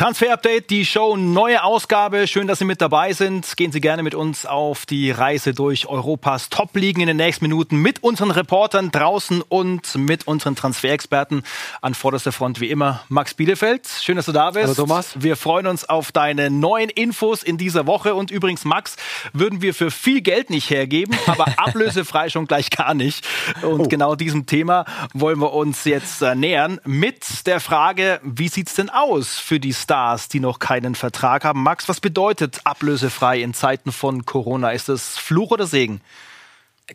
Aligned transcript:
Transfer 0.00 0.32
Update, 0.32 0.70
die 0.70 0.86
Show, 0.86 1.18
neue 1.18 1.62
Ausgabe. 1.62 2.26
Schön, 2.26 2.46
dass 2.46 2.58
Sie 2.58 2.64
mit 2.64 2.80
dabei 2.80 3.12
sind. 3.12 3.54
Gehen 3.58 3.70
Sie 3.70 3.82
gerne 3.82 4.02
mit 4.02 4.14
uns 4.14 4.46
auf 4.46 4.86
die 4.86 5.10
Reise 5.10 5.52
durch 5.52 5.88
Europas 5.88 6.48
Top-Ligen 6.48 7.02
in 7.02 7.06
den 7.06 7.18
nächsten 7.18 7.44
Minuten 7.44 7.76
mit 7.76 8.02
unseren 8.02 8.30
Reportern 8.30 8.90
draußen 8.90 9.42
und 9.42 9.94
mit 9.96 10.26
unseren 10.26 10.56
Transferexperten 10.56 11.42
an 11.82 11.92
vorderster 11.92 12.32
Front 12.32 12.62
wie 12.62 12.70
immer. 12.70 13.02
Max 13.10 13.34
Bielefeld, 13.34 13.86
schön, 13.86 14.16
dass 14.16 14.24
du 14.24 14.32
da 14.32 14.52
bist. 14.52 14.68
Hallo 14.68 14.74
Thomas. 14.74 15.12
Wir 15.20 15.36
freuen 15.36 15.66
uns 15.66 15.86
auf 15.86 16.12
deine 16.12 16.48
neuen 16.48 16.88
Infos 16.88 17.42
in 17.42 17.58
dieser 17.58 17.86
Woche. 17.86 18.14
Und 18.14 18.30
übrigens, 18.30 18.64
Max, 18.64 18.96
würden 19.34 19.60
wir 19.60 19.74
für 19.74 19.90
viel 19.90 20.22
Geld 20.22 20.48
nicht 20.48 20.70
hergeben, 20.70 21.14
aber 21.26 21.44
ablösefrei 21.58 22.30
schon 22.30 22.46
gleich 22.46 22.70
gar 22.70 22.94
nicht. 22.94 23.28
Und 23.60 23.80
oh. 23.80 23.88
genau 23.88 24.14
diesem 24.14 24.46
Thema 24.46 24.86
wollen 25.12 25.40
wir 25.40 25.52
uns 25.52 25.84
jetzt 25.84 26.22
äh, 26.22 26.34
nähern 26.34 26.80
mit 26.86 27.46
der 27.46 27.60
Frage, 27.60 28.18
wie 28.22 28.48
sieht's 28.48 28.72
denn 28.76 28.88
aus 28.88 29.38
für 29.38 29.60
die 29.60 29.74
Stars, 29.74 29.89
die 30.28 30.40
noch 30.40 30.58
keinen 30.58 30.94
Vertrag 30.94 31.44
haben. 31.44 31.62
Max, 31.62 31.88
was 31.88 32.00
bedeutet 32.00 32.60
ablösefrei 32.64 33.40
in 33.40 33.54
Zeiten 33.54 33.92
von 33.92 34.24
Corona? 34.24 34.70
Ist 34.70 34.88
das 34.88 35.18
Fluch 35.18 35.50
oder 35.50 35.66
Segen? 35.66 36.00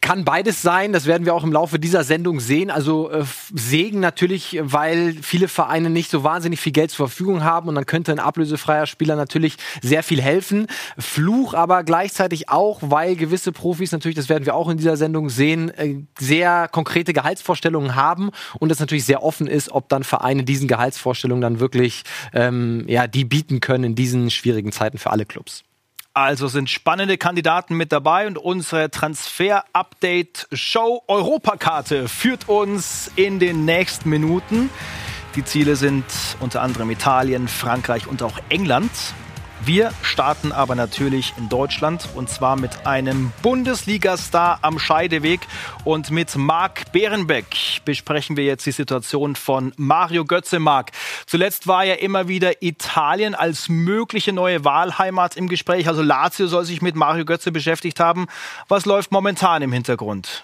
Kann 0.02 0.26
beides 0.26 0.62
sein, 0.62 0.94
das 0.94 1.06
werden 1.06 1.26
wir 1.26 1.34
auch 1.34 1.44
im 1.44 1.54
Laufe 1.54 1.80
dieser 1.80 2.04
Sendung 2.04 2.40
sehen. 2.40 2.70
Also 2.70 3.10
äh, 3.10 3.24
Segen 3.54 4.00
natürlich, 4.00 4.60
weil 4.62 5.16
viele 5.22 5.48
Vereine 5.48 5.90
nicht 5.90 6.12
so 6.12 6.24
wahnsinnig 6.24 6.60
viel 6.60 6.72
Geld 6.72 6.92
zur 6.92 7.08
Verfügung 7.08 7.44
haben 7.44 7.70
und 7.70 7.76
dann 7.76 7.86
könnte 7.86 8.12
ein 8.12 8.20
ablösefreier 8.20 8.88
Spieler 8.88 9.16
natürlich 9.16 9.58
sehr 9.82 10.04
viel 10.04 10.22
helfen. 10.22 10.68
Fluch 10.98 11.54
aber 11.54 11.84
gleichzeitig 11.84 12.50
auch, 12.50 12.80
weil 12.82 13.16
gewisse 13.16 13.52
Profis 13.52 13.92
natürlich, 13.92 14.16
das 14.16 14.30
werden 14.30 14.46
wir 14.46 14.56
auch 14.56 14.70
in 14.70 14.78
dieser 14.78 14.98
Sendung 14.98 15.30
sehen, 15.30 15.70
äh, 15.70 15.96
sehr 16.20 16.68
konkrete 16.68 17.14
Gehaltsvorstellungen 17.14 17.96
haben 17.96 18.32
und 18.60 18.72
es 18.72 18.80
natürlich 18.80 19.06
sehr 19.06 19.24
offen 19.24 19.48
ist, 19.48 19.72
ob 19.72 19.90
dann 19.90 20.04
Vereine 20.04 20.44
diesen 20.44 20.68
Gehaltsvorstellungen 20.68 21.42
dann 21.42 21.60
wirklich 21.60 22.04
ähm, 22.34 22.84
ja, 22.88 23.08
die 23.08 23.24
bieten 23.24 23.60
können 23.60 23.84
in 23.84 23.96
diesen 23.96 24.30
schwierigen 24.30 24.72
Zeiten 24.72 24.98
für 24.98 25.12
alle 25.12 25.26
Clubs. 25.26 25.64
Also 26.18 26.48
sind 26.48 26.70
spannende 26.70 27.18
Kandidaten 27.18 27.76
mit 27.76 27.92
dabei 27.92 28.26
und 28.26 28.38
unsere 28.38 28.90
Transfer-Update-Show 28.90 31.04
Europakarte 31.08 32.08
führt 32.08 32.48
uns 32.48 33.12
in 33.18 33.40
den 33.40 33.66
nächsten 33.66 34.10
Minuten. 34.10 34.70
Die 35.36 35.44
Ziele 35.44 35.76
sind 35.76 36.06
unter 36.40 36.62
anderem 36.62 36.90
Italien, 36.90 37.50
Frankreich 37.50 38.08
und 38.08 38.24
auch 38.24 38.40
England. 38.48 38.90
Wir 39.66 39.92
starten 40.04 40.52
aber 40.52 40.76
natürlich 40.76 41.34
in 41.38 41.50
Deutschland 41.50 42.08
und 42.14 42.30
zwar 42.30 42.56
mit 42.56 42.86
einem 42.86 43.32
Bundesliga-Star 43.42 44.60
am 44.62 44.78
Scheideweg 44.78 45.40
und 45.84 46.12
mit 46.12 46.36
Marc 46.36 46.92
Bärenbeck 46.92 47.48
besprechen 47.84 48.38
wir 48.38 48.44
jetzt 48.44 48.68
die 48.68 48.72
Situation 48.72 49.36
von 49.36 49.74
Mario 49.76 50.24
Götze. 50.24 50.60
Marc, 50.60 50.92
zuletzt 51.26 51.66
war 51.66 51.84
ja 51.84 51.96
immer 51.96 52.28
wieder 52.28 52.62
Italien 52.62 53.34
als 53.34 53.68
mögliche 53.68 54.34
neue 54.34 54.64
Wahlheimat 54.64 55.36
im 55.36 55.48
Gespräch. 55.50 55.88
Also 55.88 56.04
Lazio 56.04 56.46
soll 56.46 56.66
sich 56.66 56.84
mit 56.84 56.94
Mario 56.94 57.26
Götze 57.26 57.52
beschäftigt 57.52 58.00
haben. 58.00 58.28
Was 58.68 58.86
läuft 58.86 59.12
momentan 59.12 59.64
im 59.64 59.72
Hintergrund? 59.72 60.44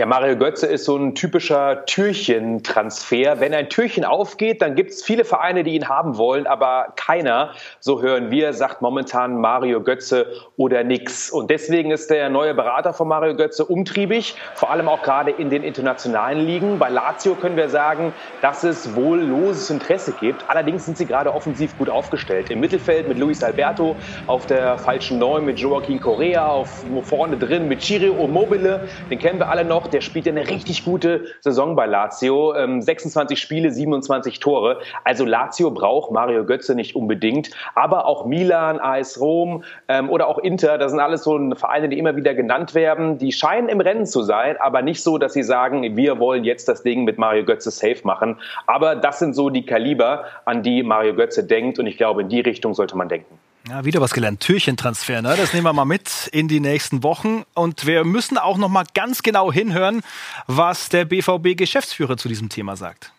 Ja, 0.00 0.06
Mario 0.06 0.36
Götze 0.36 0.68
ist 0.68 0.84
so 0.84 0.96
ein 0.96 1.16
typischer 1.16 1.84
Türchentransfer. 1.86 3.40
Wenn 3.40 3.52
ein 3.52 3.68
Türchen 3.68 4.04
aufgeht, 4.04 4.62
dann 4.62 4.76
gibt 4.76 4.92
es 4.92 5.02
viele 5.02 5.24
Vereine, 5.24 5.64
die 5.64 5.74
ihn 5.74 5.88
haben 5.88 6.16
wollen, 6.16 6.46
aber 6.46 6.92
keiner, 6.94 7.50
so 7.80 8.00
hören 8.00 8.30
wir, 8.30 8.52
sagt 8.52 8.80
momentan 8.80 9.40
Mario 9.40 9.82
Götze 9.82 10.28
oder 10.56 10.84
nix. 10.84 11.32
Und 11.32 11.50
deswegen 11.50 11.90
ist 11.90 12.10
der 12.10 12.30
neue 12.30 12.54
Berater 12.54 12.92
von 12.92 13.08
Mario 13.08 13.34
Götze 13.34 13.64
umtriebig, 13.64 14.36
vor 14.54 14.70
allem 14.70 14.86
auch 14.86 15.02
gerade 15.02 15.32
in 15.32 15.50
den 15.50 15.64
internationalen 15.64 16.46
Ligen. 16.46 16.78
Bei 16.78 16.90
Lazio 16.90 17.34
können 17.34 17.56
wir 17.56 17.68
sagen, 17.68 18.12
dass 18.40 18.62
es 18.62 18.94
wohl 18.94 19.20
loses 19.20 19.68
Interesse 19.68 20.12
gibt. 20.12 20.48
Allerdings 20.48 20.84
sind 20.84 20.96
sie 20.96 21.06
gerade 21.06 21.34
offensiv 21.34 21.76
gut 21.76 21.90
aufgestellt. 21.90 22.50
Im 22.50 22.60
Mittelfeld 22.60 23.08
mit 23.08 23.18
Luis 23.18 23.42
Alberto, 23.42 23.96
auf 24.28 24.46
der 24.46 24.78
falschen 24.78 25.18
Neun 25.18 25.44
mit 25.44 25.58
Joaquin 25.58 25.98
Correa, 25.98 26.46
auf 26.46 26.84
vorne 27.02 27.36
drin 27.36 27.66
mit 27.66 27.80
Chiri 27.80 28.10
Mobile, 28.28 28.86
den 29.10 29.18
kennen 29.18 29.40
wir 29.40 29.48
alle 29.48 29.64
noch 29.64 29.87
der 29.92 30.00
spielt 30.00 30.26
ja 30.26 30.32
eine 30.32 30.48
richtig 30.48 30.84
gute 30.84 31.26
Saison 31.40 31.76
bei 31.76 31.86
Lazio. 31.86 32.54
26 32.80 33.36
ähm, 33.36 33.40
Spiele, 33.40 33.70
27 33.70 34.40
Tore. 34.40 34.80
Also 35.04 35.24
Lazio 35.24 35.70
braucht 35.70 36.10
Mario 36.10 36.44
Götze 36.44 36.74
nicht 36.74 36.96
unbedingt. 36.96 37.50
Aber 37.74 38.06
auch 38.06 38.26
Milan, 38.26 38.78
AS 38.80 39.20
Rom 39.20 39.64
ähm, 39.88 40.10
oder 40.10 40.28
auch 40.28 40.38
Inter, 40.38 40.78
das 40.78 40.92
sind 40.92 41.00
alles 41.00 41.24
so 41.24 41.38
Vereine, 41.54 41.88
die 41.88 41.98
immer 41.98 42.16
wieder 42.16 42.34
genannt 42.34 42.74
werden. 42.74 43.18
Die 43.18 43.32
scheinen 43.32 43.68
im 43.68 43.80
Rennen 43.80 44.06
zu 44.06 44.22
sein, 44.22 44.56
aber 44.58 44.82
nicht 44.82 45.02
so, 45.02 45.18
dass 45.18 45.32
sie 45.32 45.42
sagen, 45.42 45.96
wir 45.96 46.18
wollen 46.18 46.44
jetzt 46.44 46.68
das 46.68 46.82
Ding 46.82 47.04
mit 47.04 47.18
Mario 47.18 47.44
Götze 47.44 47.70
safe 47.70 48.00
machen. 48.04 48.36
Aber 48.66 48.96
das 48.96 49.18
sind 49.18 49.34
so 49.34 49.50
die 49.50 49.64
Kaliber, 49.64 50.24
an 50.44 50.62
die 50.62 50.82
Mario 50.82 51.14
Götze 51.14 51.44
denkt. 51.44 51.78
Und 51.78 51.86
ich 51.86 51.96
glaube, 51.96 52.22
in 52.22 52.28
die 52.28 52.40
Richtung 52.40 52.74
sollte 52.74 52.96
man 52.96 53.08
denken. 53.08 53.38
Ja, 53.68 53.84
wieder 53.84 54.00
was 54.00 54.14
gelernt. 54.14 54.40
Türchentransfer, 54.40 55.20
ne? 55.20 55.34
Das 55.36 55.52
nehmen 55.52 55.66
wir 55.66 55.74
mal 55.74 55.84
mit 55.84 56.28
in 56.32 56.48
die 56.48 56.60
nächsten 56.60 57.02
Wochen. 57.02 57.42
Und 57.54 57.86
wir 57.86 58.04
müssen 58.04 58.38
auch 58.38 58.56
noch 58.56 58.70
mal 58.70 58.84
ganz 58.94 59.22
genau 59.22 59.52
hinhören, 59.52 60.00
was 60.46 60.88
der 60.88 61.04
BVB-Geschäftsführer 61.04 62.16
zu 62.16 62.28
diesem 62.28 62.48
Thema 62.48 62.76
sagt. 62.76 63.12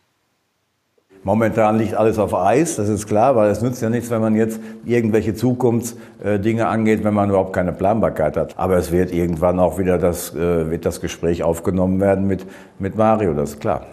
Momentan 1.24 1.78
liegt 1.78 1.94
alles 1.94 2.18
auf 2.18 2.34
Eis, 2.34 2.78
das 2.78 2.88
ist 2.88 3.06
klar, 3.06 3.36
weil 3.36 3.52
es 3.52 3.62
nützt 3.62 3.82
ja 3.82 3.90
nichts, 3.90 4.10
wenn 4.10 4.22
man 4.22 4.36
jetzt 4.36 4.60
irgendwelche 4.86 5.36
Zukunftsdinge 5.36 6.66
angeht, 6.66 7.04
wenn 7.04 7.14
man 7.14 7.30
überhaupt 7.30 7.54
keine 7.54 7.74
Planbarkeit 7.74 8.38
hat. 8.38 8.58
Aber 8.58 8.78
es 8.78 8.92
wird 8.92 9.12
irgendwann 9.12 9.60
auch 9.60 9.78
wieder 9.78 9.98
das, 9.98 10.34
äh, 10.34 10.72
wird 10.72 10.86
das 10.86 11.02
Gespräch 11.02 11.44
aufgenommen 11.44 12.00
werden 12.00 12.26
mit, 12.26 12.46
mit 12.80 12.96
Mario, 12.96 13.34
das 13.34 13.52
ist 13.52 13.60
klar. 13.60 13.86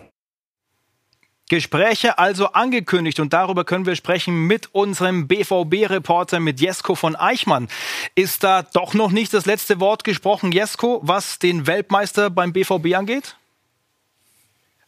Gespräche 1.48 2.18
also 2.18 2.48
angekündigt 2.48 3.20
und 3.20 3.32
darüber 3.32 3.64
können 3.64 3.86
wir 3.86 3.94
sprechen 3.94 4.46
mit 4.46 4.74
unserem 4.74 5.28
BVB-Reporter, 5.28 6.40
mit 6.40 6.60
Jesko 6.60 6.96
von 6.96 7.14
Eichmann. 7.14 7.68
Ist 8.16 8.42
da 8.42 8.62
doch 8.62 8.94
noch 8.94 9.12
nicht 9.12 9.32
das 9.32 9.46
letzte 9.46 9.78
Wort 9.78 10.02
gesprochen, 10.02 10.50
Jesko, 10.50 11.00
was 11.04 11.38
den 11.38 11.68
Weltmeister 11.68 12.30
beim 12.30 12.52
BVB 12.52 12.94
angeht? 12.96 13.36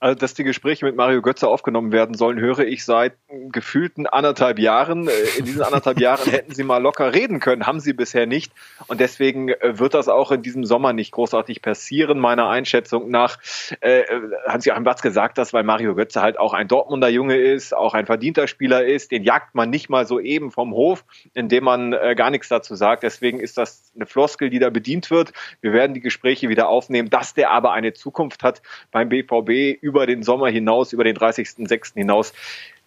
Also, 0.00 0.14
dass 0.14 0.34
die 0.34 0.44
Gespräche 0.44 0.84
mit 0.84 0.94
Mario 0.94 1.20
Götze 1.22 1.48
aufgenommen 1.48 1.91
werden 1.91 2.14
sollen, 2.14 2.38
höre 2.38 2.60
ich 2.60 2.84
seit 2.84 3.14
gefühlten 3.50 4.06
anderthalb 4.06 4.60
Jahren. 4.60 5.09
Äh, 5.09 5.12
in 5.38 5.44
diesen 5.44 5.62
anderthalb 5.62 5.98
Jahren 5.98 6.31
hätten 6.31 6.54
sie 6.54 6.62
mal 6.62 6.78
locker 6.78 7.12
reden 7.12 7.41
können, 7.41 7.66
haben 7.66 7.81
sie 7.81 7.94
bisher 7.94 8.26
nicht. 8.26 8.53
Und 8.86 9.00
deswegen 9.00 9.48
äh, 9.48 9.78
wird 9.78 9.94
das 9.94 10.09
auch 10.09 10.31
in 10.31 10.42
diesem 10.42 10.64
Sommer 10.64 10.92
nicht 10.92 11.10
großartig 11.10 11.62
passieren, 11.62 12.20
meiner 12.20 12.48
Einschätzung 12.48 13.10
nach. 13.10 13.38
Äh, 13.81 14.04
auch 14.47 14.76
im 14.76 14.84
Platz 14.84 15.03
gesagt, 15.03 15.36
dass 15.36 15.53
weil 15.53 15.64
Mario 15.64 15.97
Götze 15.97 16.22
halt 16.22 16.38
auch 16.38 16.54
ein 16.54 16.69
Dortmunder 16.69 17.09
Junge 17.09 17.36
ist, 17.36 17.75
auch 17.75 17.94
ein 17.94 18.06
verdienter 18.06 18.47
Spieler 18.47 18.84
ist, 18.84 19.10
den 19.10 19.25
jagt 19.25 19.56
man 19.56 19.69
nicht 19.69 19.88
mal 19.88 20.06
so 20.06 20.20
eben 20.20 20.53
vom 20.53 20.75
Hof, 20.75 21.04
indem 21.34 21.65
man 21.65 21.92
äh, 21.92 22.15
gar 22.15 22.30
nichts 22.30 22.48
dazu 22.48 22.76
sagt. 22.76 23.03
Deswegen 23.03 23.41
ist 23.41 23.59
das 23.59 23.91
eine 23.97 24.06
Floskel, 24.06 24.48
die 24.48 24.60
da 24.60 24.70
bedient 24.70 25.10
wird. 25.10 25.32
Wir 25.60 25.72
werden 25.72 25.94
die 25.94 26.00
Gespräche 26.00 26.48
wieder 26.48 26.69
aufnehmen, 26.69 27.10
dass 27.10 27.34
der 27.34 27.50
aber 27.50 27.72
eine 27.72 27.94
Zukunft 27.94 28.44
hat 28.44 28.62
beim 28.92 29.09
BVB 29.09 29.82
über 29.88 30.06
den 30.06 30.22
Sommer 30.22 30.49
hinaus, 30.49 30.93
über 30.93 31.04
den 31.04 31.16
30.06. 31.16 31.94
hinaus, 31.94 32.34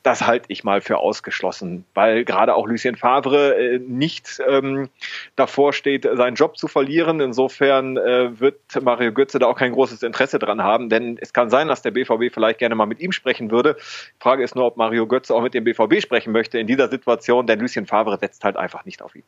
das 0.03 0.25
halte 0.25 0.45
ich 0.49 0.63
mal 0.63 0.81
für 0.81 0.97
ausgeschlossen, 0.97 1.85
weil 1.93 2.25
gerade 2.25 2.55
auch 2.55 2.67
Lucien 2.67 2.95
Favre 2.95 3.55
äh, 3.55 3.79
nicht 3.79 4.41
ähm, 4.47 4.89
davor 5.35 5.73
steht, 5.73 6.07
seinen 6.11 6.35
Job 6.35 6.57
zu 6.57 6.67
verlieren. 6.67 7.19
Insofern 7.19 7.97
äh, 7.97 8.39
wird 8.39 8.59
Mario 8.81 9.11
Götze 9.13 9.37
da 9.37 9.45
auch 9.45 9.57
kein 9.57 9.73
großes 9.73 10.01
Interesse 10.01 10.39
dran 10.39 10.63
haben, 10.63 10.89
denn 10.89 11.17
es 11.21 11.33
kann 11.33 11.49
sein, 11.49 11.67
dass 11.67 11.81
der 11.83 11.91
BVB 11.91 12.33
vielleicht 12.33 12.59
gerne 12.59 12.75
mal 12.75 12.87
mit 12.87 12.99
ihm 12.99 13.11
sprechen 13.11 13.51
würde. 13.51 13.75
Die 13.75 14.21
Frage 14.21 14.43
ist 14.43 14.55
nur, 14.55 14.65
ob 14.65 14.77
Mario 14.77 15.05
Götze 15.05 15.35
auch 15.35 15.41
mit 15.43 15.53
dem 15.53 15.63
BVB 15.63 16.01
sprechen 16.01 16.31
möchte 16.31 16.57
in 16.57 16.67
dieser 16.67 16.87
Situation, 16.87 17.45
denn 17.45 17.59
Lucien 17.59 17.85
Favre 17.85 18.17
setzt 18.17 18.43
halt 18.43 18.57
einfach 18.57 18.85
nicht 18.85 19.01
auf 19.01 19.15
ihn. 19.15 19.23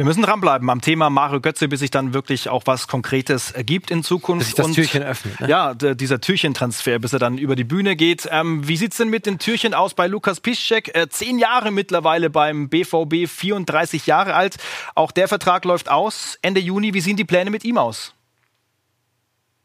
Wir 0.00 0.06
müssen 0.06 0.22
dranbleiben 0.22 0.70
am 0.70 0.80
Thema 0.80 1.10
Mario 1.10 1.42
Götze, 1.42 1.68
bis 1.68 1.80
sich 1.80 1.90
dann 1.90 2.14
wirklich 2.14 2.48
auch 2.48 2.62
was 2.64 2.88
Konkretes 2.88 3.50
ergibt 3.50 3.90
in 3.90 4.02
Zukunft. 4.02 4.38
Bis 4.38 4.46
sich 4.46 4.54
das 4.54 4.66
und, 4.68 4.72
Türchen 4.72 5.02
öffnet. 5.02 5.38
Ne? 5.40 5.48
Ja, 5.50 5.74
dieser 5.74 6.22
Türchentransfer, 6.22 6.98
bis 6.98 7.12
er 7.12 7.18
dann 7.18 7.36
über 7.36 7.54
die 7.54 7.64
Bühne 7.64 7.96
geht. 7.96 8.26
Ähm, 8.32 8.66
wie 8.66 8.78
sieht's 8.78 8.96
denn 8.96 9.10
mit 9.10 9.26
den 9.26 9.38
Türchen 9.38 9.74
aus 9.74 9.92
bei 9.92 10.06
Lukas 10.06 10.40
Piszczek? 10.40 10.96
Äh, 10.96 11.10
zehn 11.10 11.38
Jahre 11.38 11.70
mittlerweile 11.70 12.30
beim 12.30 12.70
BVB, 12.70 13.28
34 13.28 14.06
Jahre 14.06 14.34
alt. 14.34 14.56
Auch 14.94 15.12
der 15.12 15.28
Vertrag 15.28 15.66
läuft 15.66 15.90
aus 15.90 16.38
Ende 16.40 16.60
Juni. 16.62 16.94
Wie 16.94 17.02
sehen 17.02 17.18
die 17.18 17.26
Pläne 17.26 17.50
mit 17.50 17.62
ihm 17.66 17.76
aus? 17.76 18.14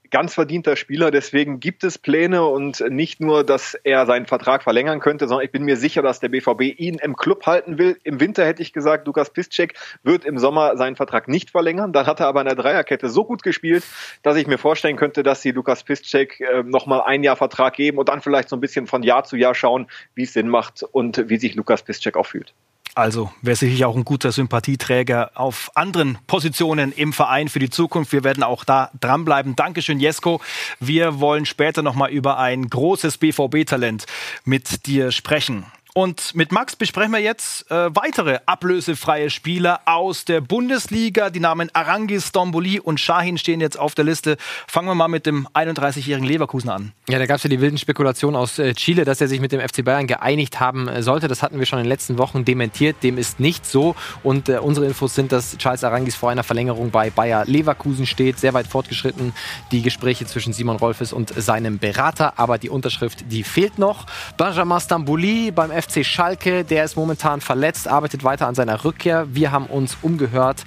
Ganz 0.10 0.34
verdienter 0.34 0.76
Spieler, 0.76 1.12
deswegen 1.12 1.60
gibt 1.60 1.84
es 1.84 1.98
Pläne 1.98 2.46
und 2.46 2.84
nicht 2.90 3.20
nur, 3.20 3.44
dass 3.44 3.76
er 3.84 4.06
seinen 4.06 4.26
Vertrag 4.26 4.64
verlängern 4.64 5.00
könnte, 5.00 5.28
sondern 5.28 5.46
ich 5.46 5.52
bin 5.52 5.64
mir 5.64 5.78
sicher, 5.78 6.02
dass 6.02 6.20
der 6.20 6.30
BVB 6.30 6.78
ihn 6.78 6.96
im 6.96 7.16
Club 7.16 7.46
halten 7.46 7.78
will. 7.78 7.98
Im 8.04 8.20
Winter 8.20 8.46
hätte 8.46 8.62
ich 8.62 8.74
gesagt, 8.74 9.08
Lukas 9.08 9.30
Piszczek 9.30 9.76
wird 10.04 10.26
im 10.26 10.38
Sommer 10.38 10.78
seinen 10.78 10.96
Vertrag 10.96 11.28
nicht 11.28 11.52
verlängern. 11.52 11.94
Dann 11.94 12.08
hat 12.08 12.20
er 12.20 12.28
aber 12.28 12.42
in 12.42 12.48
der 12.48 12.56
Dreierkette 12.56 13.10
so 13.10 13.26
gut 13.26 13.44
gespielt, 13.44 13.84
dass 14.24 14.36
ich 14.36 14.48
mir 14.48 14.58
vorstellen 14.58 14.98
könnte, 14.98 15.24
dass 15.24 15.42
sie 15.42 15.52
Lukas 15.52 15.84
Piszczek 15.84 16.40
äh, 16.40 16.64
nochmal 16.64 17.02
ein 17.02 17.24
Jahr 17.24 17.36
Vertrag 17.36 17.76
geben 17.76 17.98
und 17.98 18.10
dann 18.10 18.22
vielleicht 18.22 18.50
so 18.50 18.56
ein 18.56 18.62
bisschen 18.62 18.88
von 18.88 19.04
Jahr 19.04 19.24
zu 19.24 19.36
Jahr 19.36 19.56
schauen, 19.56 19.88
wie 20.14 20.24
es 20.24 20.34
Sinn 20.34 20.48
macht 20.48 20.84
und 20.84 21.30
wie 21.30 21.38
sich 21.38 21.56
Lukas 21.56 21.84
Piszczek 21.84 22.18
auch 22.18 22.26
fühlt. 22.26 22.54
Also 22.96 23.30
wäre 23.42 23.58
sicherlich 23.58 23.84
auch 23.84 23.98
ein 23.98 24.06
guter 24.06 24.32
Sympathieträger 24.32 25.32
auf 25.36 25.70
anderen 25.76 26.18
Positionen 26.28 26.94
im 26.94 27.12
Verein 27.12 27.50
für 27.50 27.60
die 27.60 27.70
Zukunft. 27.70 28.14
Wir 28.14 28.24
werden 28.24 28.42
auch 28.42 28.64
da 28.64 28.90
dranbleiben. 29.02 29.58
Dankeschön, 29.58 30.00
Jesko. 30.00 30.40
Wir 30.80 31.20
wollen 31.20 31.46
später 31.46 31.82
nochmal 31.82 32.12
über 32.12 32.40
ein 32.40 32.70
großes 32.70 33.18
BVB-Talent 33.18 34.06
mit 34.46 34.86
dir 34.86 35.12
sprechen. 35.12 35.66
Und 35.98 36.36
mit 36.36 36.52
Max 36.52 36.76
besprechen 36.76 37.14
wir 37.14 37.22
jetzt 37.22 37.72
äh, 37.72 37.96
weitere 37.96 38.40
ablösefreie 38.46 39.30
Spieler 39.30 39.80
aus 39.86 40.26
der 40.26 40.42
Bundesliga. 40.42 41.30
Die 41.30 41.40
Namen 41.40 41.70
Arangis, 41.72 42.34
Domboli 42.34 42.82
und 42.82 43.00
Shahin 43.00 43.38
stehen 43.38 43.62
jetzt 43.62 43.80
auf 43.80 43.96
der 43.96 44.04
Liste. 44.04 44.36
Fangen 44.68 44.90
wir 44.90 44.96
mal 44.96 45.08
mit 45.08 45.26
dem 45.26 45.48
31-jährigen 45.54 46.28
Leverkusen 46.28 46.70
an. 46.70 46.92
Ja, 47.08 47.18
da 47.18 47.26
gab 47.26 47.38
es 47.38 47.44
ja 47.44 47.50
die 47.50 47.62
wilden 47.62 47.78
Spekulationen 47.78 48.36
aus 48.36 48.60
äh, 48.60 48.74
Chile, 48.74 49.06
dass 49.06 49.22
er 49.22 49.30
sich 49.30 49.40
mit 49.40 49.54
dem 49.54 49.62
FC 49.62 49.86
Bayern 49.86 50.06
geeinigt 50.06 50.60
haben 50.60 50.90
äh, 50.90 51.02
sollte. 51.02 51.30
Das 51.30 51.42
hatten 51.42 51.60
wir 51.60 51.66
schon 51.66 51.80
in 51.80 51.86
den 51.86 51.90
letzten 51.90 52.18
Wochen 52.18 52.44
dementiert. 52.44 52.98
Dem 53.02 53.18
ist 53.18 53.40
nicht 53.40 53.66
so. 53.66 53.96
Und 54.22 54.50
äh, 54.50 54.58
unsere 54.58 54.88
Infos 54.88 55.16
sind, 55.16 55.32
dass 55.32 55.58
Charles 55.58 55.86
Arangis 55.86 56.16
vor 56.16 56.30
einer 56.30 56.44
Verlängerung 56.44 56.92
bei 56.92 57.10
Bayer 57.10 57.46
Leverkusen 57.46 58.06
steht. 58.06 58.38
Sehr 58.38 58.54
weit 58.54 58.68
fortgeschritten. 58.68 59.34
Die 59.72 59.82
Gespräche 59.82 60.26
zwischen 60.26 60.52
Simon 60.52 60.76
Rolfes 60.76 61.14
und 61.14 61.30
seinem 61.42 61.80
Berater. 61.80 62.38
Aber 62.38 62.58
die 62.58 62.70
Unterschrift, 62.70 63.32
die 63.32 63.46
fehlt 63.46 63.80
noch. 63.80 64.08
Benjamin 64.36 64.82
Stambouli 64.82 65.52
beim 65.52 65.72
FC 65.72 65.85
FC 65.86 66.06
Schalke. 66.06 66.64
Der 66.64 66.84
ist 66.84 66.96
momentan 66.96 67.42
verletzt, 67.42 67.88
arbeitet 67.88 68.24
weiter 68.24 68.48
an 68.48 68.56
seiner 68.56 68.84
Rückkehr. 68.84 69.28
Wir 69.34 69.52
haben 69.52 69.68
uns 69.68 69.98
umgehört 70.02 70.64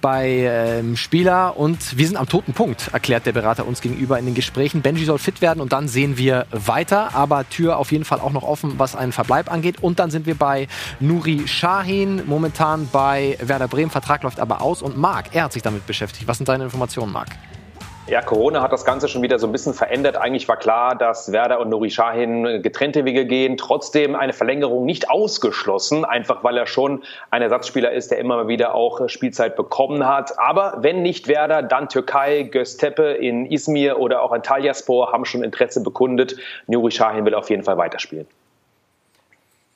bei 0.00 0.28
ähm, 0.28 0.96
Spieler 0.96 1.56
und 1.56 1.98
wir 1.98 2.06
sind 2.06 2.16
am 2.16 2.28
toten 2.28 2.52
Punkt, 2.52 2.90
erklärt 2.92 3.26
der 3.26 3.32
Berater 3.32 3.66
uns 3.66 3.80
gegenüber 3.80 4.18
in 4.18 4.26
den 4.26 4.34
Gesprächen. 4.34 4.80
Benji 4.80 5.04
soll 5.04 5.18
fit 5.18 5.40
werden 5.40 5.60
und 5.60 5.72
dann 5.72 5.88
sehen 5.88 6.16
wir 6.16 6.46
weiter, 6.52 7.14
aber 7.14 7.48
Tür 7.48 7.78
auf 7.78 7.90
jeden 7.90 8.04
Fall 8.04 8.20
auch 8.20 8.32
noch 8.32 8.44
offen, 8.44 8.78
was 8.78 8.94
einen 8.94 9.12
Verbleib 9.12 9.50
angeht. 9.50 9.82
Und 9.82 9.98
dann 9.98 10.10
sind 10.10 10.26
wir 10.26 10.36
bei 10.36 10.68
Nuri 11.00 11.48
Shahin, 11.48 12.22
momentan 12.26 12.88
bei 12.92 13.36
Werder 13.40 13.68
Bremen. 13.68 13.90
Vertrag 13.90 14.22
läuft 14.22 14.38
aber 14.38 14.62
aus 14.62 14.82
und 14.82 14.96
Marc, 14.96 15.34
er 15.34 15.44
hat 15.44 15.52
sich 15.52 15.62
damit 15.62 15.86
beschäftigt. 15.86 16.28
Was 16.28 16.38
sind 16.38 16.48
deine 16.48 16.64
Informationen, 16.64 17.12
Marc? 17.12 17.30
Ja, 18.08 18.22
Corona 18.22 18.62
hat 18.62 18.72
das 18.72 18.86
Ganze 18.86 19.06
schon 19.06 19.20
wieder 19.20 19.38
so 19.38 19.46
ein 19.46 19.52
bisschen 19.52 19.74
verändert. 19.74 20.16
Eigentlich 20.16 20.48
war 20.48 20.56
klar, 20.56 20.96
dass 20.96 21.30
Werder 21.30 21.60
und 21.60 21.68
Nuri 21.68 21.90
Sahin 21.90 22.62
getrennte 22.62 23.04
Wege 23.04 23.26
gehen. 23.26 23.58
Trotzdem 23.58 24.16
eine 24.16 24.32
Verlängerung 24.32 24.86
nicht 24.86 25.10
ausgeschlossen, 25.10 26.06
einfach 26.06 26.42
weil 26.42 26.56
er 26.56 26.66
schon 26.66 27.02
ein 27.30 27.42
Ersatzspieler 27.42 27.92
ist, 27.92 28.10
der 28.10 28.16
immer 28.16 28.48
wieder 28.48 28.74
auch 28.74 29.10
Spielzeit 29.10 29.56
bekommen 29.56 30.08
hat. 30.08 30.38
Aber 30.38 30.78
wenn 30.80 31.02
nicht 31.02 31.28
Werder, 31.28 31.62
dann 31.62 31.90
Türkei, 31.90 32.44
Göztepe 32.44 33.12
in 33.12 33.44
Izmir 33.44 33.98
oder 33.98 34.22
auch 34.22 34.32
Antalyaspor 34.32 35.12
haben 35.12 35.26
schon 35.26 35.44
Interesse 35.44 35.82
bekundet. 35.82 36.36
Nuri 36.66 36.90
Sahin 36.90 37.26
will 37.26 37.34
auf 37.34 37.50
jeden 37.50 37.62
Fall 37.62 37.76
weiterspielen. 37.76 38.26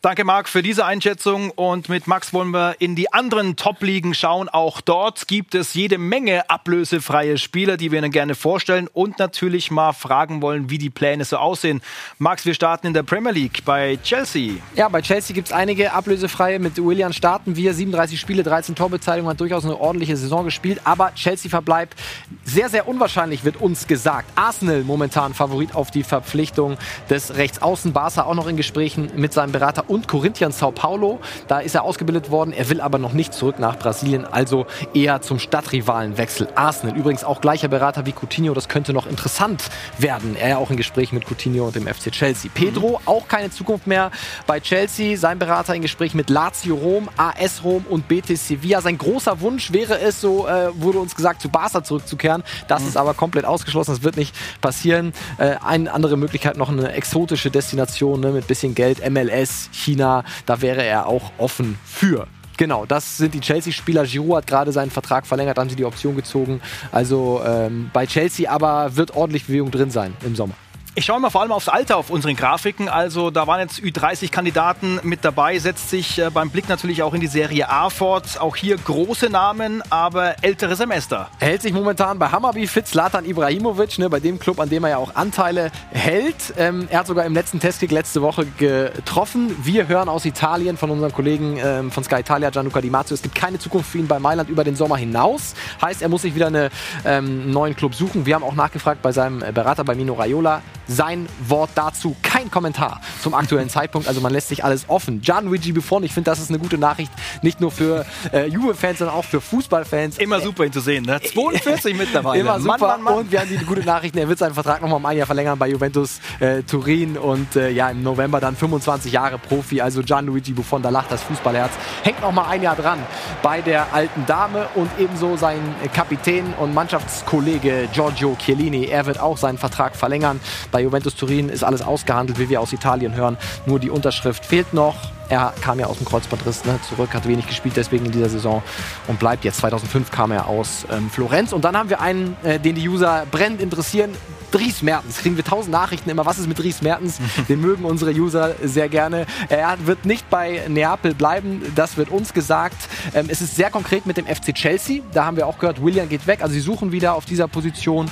Danke, 0.05 0.25
Marc, 0.25 0.49
für 0.49 0.65
diese 0.65 0.85
Einschätzung. 0.85 1.53
Und 1.53 1.89
mit 1.89 2.09
Max 2.09 2.33
wollen 2.33 2.51
wir 2.51 2.75
in 2.81 2.97
die 2.97 3.13
anderen 3.13 3.55
Top-Ligen 3.55 4.15
schauen. 4.15 4.49
Auch 4.49 4.81
dort 4.81 5.29
gibt 5.29 5.55
es 5.55 5.75
jede 5.75 5.97
Menge 5.97 6.51
ablösefreie 6.51 7.39
Spieler, 7.39 7.77
die 7.77 7.93
wir 7.93 8.01
Ihnen 8.01 8.11
gerne 8.11 8.35
vorstellen 8.35 8.89
und 8.93 9.21
natürlich 9.21 9.71
mal 9.71 9.93
fragen 9.93 10.43
wollen, 10.43 10.71
wie 10.71 10.79
die 10.79 10.91
Pläne 10.91 11.25
so 11.25 11.37
aussehen. 11.37 11.83
Max, 12.19 12.45
wir 12.45 12.55
starten 12.55 12.89
in 12.89 12.95
der 12.95 13.05
Premier 13.05 13.31
League 13.31 13.65
bei 13.65 13.97
Chelsea. 14.03 14.55
Ja, 14.75 14.89
bei 14.89 15.03
Chelsea 15.03 15.35
gibt 15.35 15.47
es 15.47 15.53
einige 15.53 15.93
ablösefreie. 15.93 16.59
Mit 16.59 16.85
William 16.85 17.13
starten 17.13 17.55
wir. 17.55 17.73
37 17.73 18.19
Spiele, 18.19 18.43
13 18.43 18.75
Torbeteiligungen, 18.75 19.31
hat 19.31 19.41
durchaus 19.41 19.65
eine 19.65 19.79
ordentliche 19.79 20.17
Saison 20.17 20.45
gespielt. 20.45 20.81
Aber 20.83 21.15
Chelsea 21.15 21.49
verbleibt 21.49 21.97
sehr, 22.43 22.69
sehr 22.69 22.89
unwahrscheinlich, 22.89 23.45
wird 23.45 23.61
uns 23.61 23.87
gesagt. 23.87 24.33
Arsenal 24.35 24.83
momentan 24.83 25.33
Favorit 25.33 25.77
auf 25.77 25.93
die 25.93 26.03
Verpflichtung 26.03 26.77
des 27.09 27.37
Rechtsaußen. 27.37 27.93
Barca 27.93 28.25
auch 28.25 28.35
noch 28.35 28.49
in 28.49 28.57
Gesprächen 28.57 29.13
mit 29.15 29.33
seinem 29.33 29.53
Berater 29.53 29.92
und 29.93 30.09
Corinthians 30.09 30.59
Sao 30.59 30.71
Paulo. 30.71 31.21
Da 31.49 31.61
ist 31.61 31.75
er 31.75 31.85
ausgebildet 31.85 32.31
worden. 32.31 32.53
Er 32.53 32.69
will 32.71 32.81
aber 32.81 32.99
noch 32.99 33.13
nicht 33.13 33.35
zurück 33.35 33.59
nach 33.59 33.79
Brasilien, 33.79 34.25
also 34.25 34.67
eher 34.95 35.21
zum 35.21 35.39
Stadtrivalenwechsel. 35.39 36.49
Arsenal 36.55 36.97
übrigens 36.97 37.25
auch 37.25 37.41
gleicher 37.41 37.69
Berater 37.69 38.07
wie 38.07 38.13
Coutinho. 38.13 38.55
Das 38.55 38.69
könnte 38.69 38.93
noch 38.93 39.07
interessant 39.07 39.65
werden. 39.99 40.35
Er 40.35 40.49
ja 40.49 40.57
auch 40.57 40.71
in 40.71 40.77
Gesprächen 40.77 41.17
mit 41.17 41.27
Coutinho 41.29 41.67
und 41.67 41.77
dem 41.77 41.87
FC 41.87 42.11
Chelsea. 42.11 42.51
Pedro 42.55 43.01
auch 43.05 43.29
keine 43.29 43.51
Zukunft 43.51 43.87
mehr 43.87 44.11
bei 44.47 44.61
Chelsea. 44.61 45.17
Sein 45.17 45.39
Berater 45.39 45.75
in 45.75 45.83
Gespräch 45.83 46.15
mit 46.15 46.31
Lazio 46.31 46.75
Rom, 46.75 47.11
AS 47.17 47.63
Rom 47.63 47.85
und 47.89 48.09
Betis 48.09 48.49
Sevilla. 48.49 48.81
Sein 48.81 48.97
großer 48.97 49.41
Wunsch 49.41 49.73
wäre 49.73 50.01
es, 50.01 50.21
so 50.21 50.47
äh, 50.47 50.71
wurde 50.75 50.99
uns 50.99 51.15
gesagt, 51.15 51.43
zu 51.43 51.51
Barca 51.51 51.85
zurückzukehren. 51.85 52.43
Das 52.69 52.83
mhm. 52.83 52.89
ist 52.89 52.97
aber 52.97 53.13
komplett 53.13 53.45
ausgeschlossen. 53.45 53.93
Das 53.93 54.03
wird 54.03 54.17
nicht 54.17 54.35
passieren. 54.63 55.13
Äh, 55.37 55.57
eine 55.63 55.93
andere 55.93 56.17
Möglichkeit 56.17 56.57
noch 56.57 56.71
eine 56.71 56.93
exotische 56.93 57.51
Destination 57.51 58.21
ne, 58.21 58.31
mit 58.31 58.47
bisschen 58.47 58.75
Geld, 58.75 58.99
MLS, 59.11 59.69
China, 59.83 60.25
da 60.47 60.61
wäre 60.63 60.83
er 60.83 61.07
auch 61.07 61.33
offen 61.39 61.79
für. 61.85 62.27
Genau, 62.57 62.87
das 62.87 63.17
sind 63.17 63.35
die 63.35 63.41
Chelsea-Spieler. 63.41 64.05
Giroud 64.05 64.37
hat 64.37 64.47
gerade 64.47 64.73
seinen 64.73 64.91
Vertrag 64.91 65.27
verlängert, 65.27 65.59
haben 65.59 65.71
sie 65.71 65.77
die 65.77 65.85
Option 65.85 66.15
gezogen. 66.15 66.61
Also 66.93 67.43
ähm, 67.45 67.91
bei 67.93 68.07
Chelsea 68.07 68.51
aber 68.51 68.95
wird 68.97 69.17
ordentlich 69.17 69.47
Bewegung 69.47 69.71
drin 69.71 69.91
sein 69.91 70.15
im 70.25 70.37
Sommer. 70.37 70.55
Ich 70.95 71.07
schaue 71.07 71.21
mal 71.21 71.31
vor 71.31 71.41
allem 71.41 71.53
aufs 71.53 71.71
Alter 71.71 71.97
auf 71.97 72.11
unseren 72.11 72.37
Grafiken. 72.37 72.91
Also 72.91 73.31
da 73.31 73.47
waren 73.47 73.61
jetzt 73.61 73.81
Ü30-Kandidaten 73.81 75.01
mit 75.05 75.25
dabei, 75.25 75.59
setzt 75.59 75.89
sich 75.89 76.19
äh, 76.19 76.29
beim 76.29 76.51
Blick 76.51 76.69
natürlich 76.69 77.03
auch 77.03 77.15
in 77.15 77.23
die 77.23 77.29
Serie 77.29 77.71
A 77.71 77.89
fort. 77.89 78.39
Auch 78.39 78.57
hier 78.57 78.77
große 78.77 79.31
Namen, 79.31 79.83
aber 79.89 80.35
ältere 80.43 80.77
Semester. 80.77 81.31
Er 81.41 81.49
hält 81.49 81.63
sich 81.63 81.73
momentan 81.73 82.19
bei 82.19 82.29
Hammerby 82.29 82.67
fit, 82.67 82.87
Zlatan 82.87 83.25
Ibrahimovic, 83.25 83.99
ne, 83.99 84.11
bei 84.11 84.21
dem 84.21 84.39
Club, 84.39 84.61
an 84.61 84.69
dem 84.69 84.85
er 84.85 84.91
ja 84.91 84.97
auch 84.99 85.15
Anteile 85.15 85.71
hält. 85.93 86.53
Ähm, 86.59 86.87
er 86.91 86.99
hat 86.99 87.07
sogar 87.07 87.25
im 87.25 87.33
letzten 87.33 87.59
Testkick 87.59 87.91
letzte 87.91 88.21
Woche 88.21 88.45
getroffen. 88.59 89.57
Wir 89.65 89.89
hören 89.89 90.11
aus 90.11 90.27
Italien 90.27 90.77
von 90.77 90.91
unserem 90.91 91.15
Kollegen 91.15 91.57
ähm, 91.57 91.91
von 91.91 92.05
Sky 92.05 92.17
Italia, 92.17 92.51
Gianluca 92.51 92.83
Di 92.83 92.91
Marzio, 92.91 93.15
es 93.15 93.23
gibt 93.23 93.35
keine 93.35 93.59
Zukunft 93.59 93.93
für 93.93 93.97
ihn 93.97 94.09
bei 94.09 94.19
Mailand 94.19 94.51
über 94.51 94.63
den 94.63 94.77
Sommer 94.77 94.99
hinaus. 94.99 95.55
Heißt, 95.81 96.03
er 96.03 96.11
muss 96.11 96.21
sich 96.21 96.35
wieder 96.35 96.49
einen 96.49 96.69
ähm, 97.07 97.51
neuen 97.51 97.75
Club 97.75 97.95
suchen. 97.95 98.27
Wir 98.27 98.35
haben 98.35 98.45
auch 98.45 98.55
nachgefragt 98.55 99.01
bei 99.01 99.13
seinem 99.13 99.39
Berater, 99.55 99.85
bei 99.85 99.95
Mino 99.95 100.13
Raiola 100.13 100.61
sein 100.89 101.29
Wort 101.47 101.71
dazu. 101.75 102.17
Kein 102.43 102.51
Kommentar 102.51 103.01
zum 103.23 103.35
aktuellen 103.35 103.69
Zeitpunkt. 103.69 104.09
Also 104.09 104.21
man 104.21 104.33
lässt 104.33 104.49
sich 104.49 104.65
alles 104.65 104.87
offen. 104.89 105.21
Gianluigi 105.21 105.71
Buffon, 105.71 106.03
ich 106.03 106.13
finde, 106.13 106.29
das 106.29 106.41
ist 106.41 106.49
eine 106.49 106.59
gute 106.59 106.77
Nachricht. 106.77 107.13
Nicht 107.43 107.61
nur 107.61 107.71
für 107.71 108.05
äh, 108.33 108.49
Juve-Fans, 108.49 108.99
sondern 108.99 109.17
auch 109.17 109.25
für 109.25 109.41
Fußballfans. 109.41 110.19
Immer 110.19 110.41
super, 110.41 110.65
ihn 110.65 110.73
zu 110.73 110.81
sehen. 110.81 111.05
Ne? 111.05 111.21
42 111.21 111.97
mittlerweile. 111.99 112.41
Immer 112.41 112.59
super. 112.59 112.79
Mann, 112.79 112.89
Mann, 112.89 113.03
Mann. 113.03 113.15
Und 113.15 113.31
wir 113.31 113.41
haben 113.41 113.49
die 113.49 113.65
gute 113.65 113.85
Nachricht, 113.85 114.17
er 114.17 114.29
wird 114.29 114.41
seinen 114.41 114.55
Vertrag 114.55 114.83
nochmal 114.83 114.97
um 114.97 115.07
ein 115.07 115.17
Jahr 115.17 115.27
verlängern 115.27 115.57
bei 115.57 115.69
Juventus 115.69 116.21
äh, 116.41 116.65
Turin. 116.65 117.17
Und 117.17 117.55
äh, 117.55 117.71
ja, 117.71 117.91
im 117.91 118.03
November 118.03 118.41
dann 118.41 118.57
25 118.57 119.13
Jahre 119.13 119.39
Profi. 119.39 119.81
Also 119.81 120.03
Gianluigi 120.03 120.53
Buffon, 120.53 120.83
da 120.83 120.89
lacht 120.89 121.13
das 121.13 121.23
Fußballherz. 121.23 121.71
Hängt 122.03 122.21
nochmal 122.23 122.47
ein 122.51 122.63
Jahr 122.63 122.75
dran 122.75 122.99
bei 123.45 123.61
der 123.61 123.95
alten 123.95 124.27
Dame. 124.27 124.67
Und 124.75 124.91
ebenso 124.99 125.37
sein 125.37 125.61
Kapitän 125.95 126.55
und 126.59 126.75
Mannschaftskollege 126.75 127.89
Giorgio 127.93 128.37
Chiellini. 128.37 128.87
Er 128.87 129.07
wird 129.07 129.21
auch 129.21 129.37
seinen 129.37 129.59
Vertrag 129.59 129.95
verlängern 129.95 130.41
bei 130.73 130.83
Juventus 130.83 131.15
Turin 131.15 131.51
ist 131.51 131.63
alles 131.63 131.83
ausgehandelt, 131.83 132.32
wie 132.39 132.49
wir 132.49 132.61
aus 132.61 132.73
Italien 132.73 133.15
hören. 133.15 133.37
Nur 133.67 133.79
die 133.79 133.91
Unterschrift 133.91 134.45
fehlt 134.45 134.73
noch. 134.73 134.97
Er 135.29 135.55
kam 135.61 135.79
ja 135.79 135.87
aus 135.87 135.97
dem 135.97 136.07
Kreuzbandriss 136.07 136.65
ne, 136.65 136.79
zurück, 136.89 137.15
hat 137.15 137.27
wenig 137.27 137.47
gespielt 137.47 137.77
deswegen 137.77 138.05
in 138.05 138.13
dieser 138.13 138.29
Saison 138.29 138.63
und 139.07 139.19
bleibt 139.19 139.45
jetzt. 139.45 139.59
2005 139.59 140.11
kam 140.11 140.31
er 140.31 140.47
aus 140.47 140.87
ähm, 140.91 141.09
Florenz. 141.11 141.53
Und 141.53 141.65
dann 141.65 141.77
haben 141.77 141.89
wir 141.89 142.01
einen, 142.01 142.37
äh, 142.43 142.59
den 142.59 142.75
die 142.75 142.89
User 142.89 143.27
brennend 143.31 143.61
interessieren. 143.61 144.11
Dries 144.53 144.83
Mertens. 144.83 145.19
Kriegen 145.19 145.37
wir 145.37 145.45
tausend 145.45 145.73
Nachrichten 145.73 146.11
immer. 146.11 146.27
Was 146.27 146.39
ist 146.39 146.47
mit 146.47 146.59
Dries 146.59 146.83
Mertens? 146.83 147.19
Den 147.49 147.61
mögen 147.61 147.85
unsere 147.85 148.13
User 148.13 148.55
sehr 148.63 148.89
gerne. 148.89 149.27
Er 149.49 149.77
wird 149.87 150.05
nicht 150.05 150.29
bei 150.31 150.63
Neapel 150.69 151.15
bleiben. 151.15 151.63
Das 151.75 151.97
wird 151.97 152.11
uns 152.11 152.33
gesagt. 152.35 152.77
Ähm, 153.15 153.27
es 153.29 153.41
ist 153.41 153.57
sehr 153.57 153.71
konkret 153.71 154.07
mit 154.07 154.19
dem 154.19 154.27
FC 154.27 154.55
Chelsea. 154.55 155.03
Da 155.13 155.25
haben 155.25 155.37
wir 155.37 155.47
auch 155.47 155.59
gehört, 155.59 155.83
William 155.83 156.09
geht 156.09 156.27
weg. 156.27 156.43
Also 156.43 156.53
sie 156.53 156.61
suchen 156.61 156.93
wieder 156.93 157.15
auf 157.15 157.25
dieser 157.25 157.49
Position. 157.49 158.11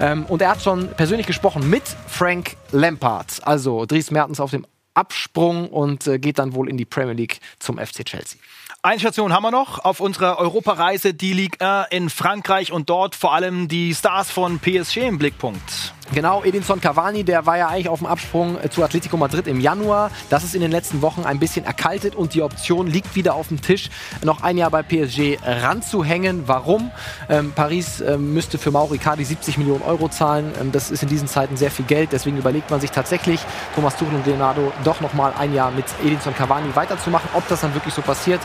Ähm, 0.00 0.24
und 0.26 0.40
er 0.42 0.50
hat 0.50 0.62
schon 0.62 0.88
persönlich 0.96 1.26
gesprochen 1.26 1.68
mit 1.68 1.84
Frank 2.08 2.56
Lampard. 2.72 3.40
Also 3.42 3.84
Dries 3.84 4.10
Mertens 4.10 4.40
auf 4.40 4.50
dem 4.50 4.66
Absprung 4.94 5.68
und 5.68 6.06
äh, 6.06 6.18
geht 6.18 6.38
dann 6.38 6.54
wohl 6.54 6.68
in 6.68 6.76
die 6.76 6.84
Premier 6.84 7.14
League 7.14 7.40
zum 7.58 7.78
FC 7.78 8.04
Chelsea. 8.04 8.40
Eine 8.84 8.98
Station 8.98 9.32
haben 9.32 9.44
wir 9.44 9.52
noch 9.52 9.78
auf 9.84 10.00
unserer 10.00 10.40
Europareise, 10.40 11.14
die 11.14 11.32
Ligue 11.34 11.60
1 11.60 11.86
in 11.92 12.10
Frankreich 12.10 12.72
und 12.72 12.90
dort 12.90 13.14
vor 13.14 13.32
allem 13.32 13.68
die 13.68 13.94
Stars 13.94 14.32
von 14.32 14.58
PSG 14.58 15.06
im 15.06 15.18
Blickpunkt. 15.18 15.94
Genau, 16.14 16.44
Edinson 16.44 16.78
Cavani, 16.78 17.24
der 17.24 17.46
war 17.46 17.56
ja 17.56 17.68
eigentlich 17.68 17.88
auf 17.88 18.00
dem 18.00 18.06
Absprung 18.06 18.58
äh, 18.62 18.68
zu 18.68 18.84
Atletico 18.84 19.16
Madrid 19.16 19.46
im 19.46 19.60
Januar. 19.60 20.10
Das 20.28 20.44
ist 20.44 20.54
in 20.54 20.60
den 20.60 20.70
letzten 20.70 21.00
Wochen 21.00 21.24
ein 21.24 21.38
bisschen 21.38 21.64
erkaltet 21.64 22.14
und 22.14 22.34
die 22.34 22.42
Option 22.42 22.86
liegt 22.86 23.14
wieder 23.16 23.34
auf 23.34 23.48
dem 23.48 23.62
Tisch, 23.62 23.88
noch 24.22 24.42
ein 24.42 24.58
Jahr 24.58 24.70
bei 24.70 24.82
PSG 24.82 25.38
ranzuhängen. 25.42 26.42
Warum? 26.46 26.90
Ähm, 27.30 27.52
Paris 27.54 28.02
ähm, 28.02 28.34
müsste 28.34 28.58
für 28.58 28.70
Mauro 28.70 28.92
Icardi 28.92 29.24
70 29.24 29.56
Millionen 29.56 29.82
Euro 29.82 30.10
zahlen. 30.10 30.52
Ähm, 30.60 30.70
das 30.70 30.90
ist 30.90 31.02
in 31.02 31.08
diesen 31.08 31.28
Zeiten 31.28 31.56
sehr 31.56 31.70
viel 31.70 31.86
Geld. 31.86 32.12
Deswegen 32.12 32.36
überlegt 32.36 32.70
man 32.70 32.80
sich 32.80 32.90
tatsächlich, 32.90 33.40
Thomas 33.74 33.96
Tuchel 33.96 34.16
und 34.16 34.26
Leonardo 34.26 34.70
doch 34.84 35.00
noch 35.00 35.14
mal 35.14 35.32
ein 35.38 35.54
Jahr 35.54 35.70
mit 35.70 35.86
Edinson 36.04 36.34
Cavani 36.34 36.76
weiterzumachen. 36.76 37.30
Ob 37.32 37.48
das 37.48 37.62
dann 37.62 37.72
wirklich 37.72 37.94
so 37.94 38.02
passiert, 38.02 38.40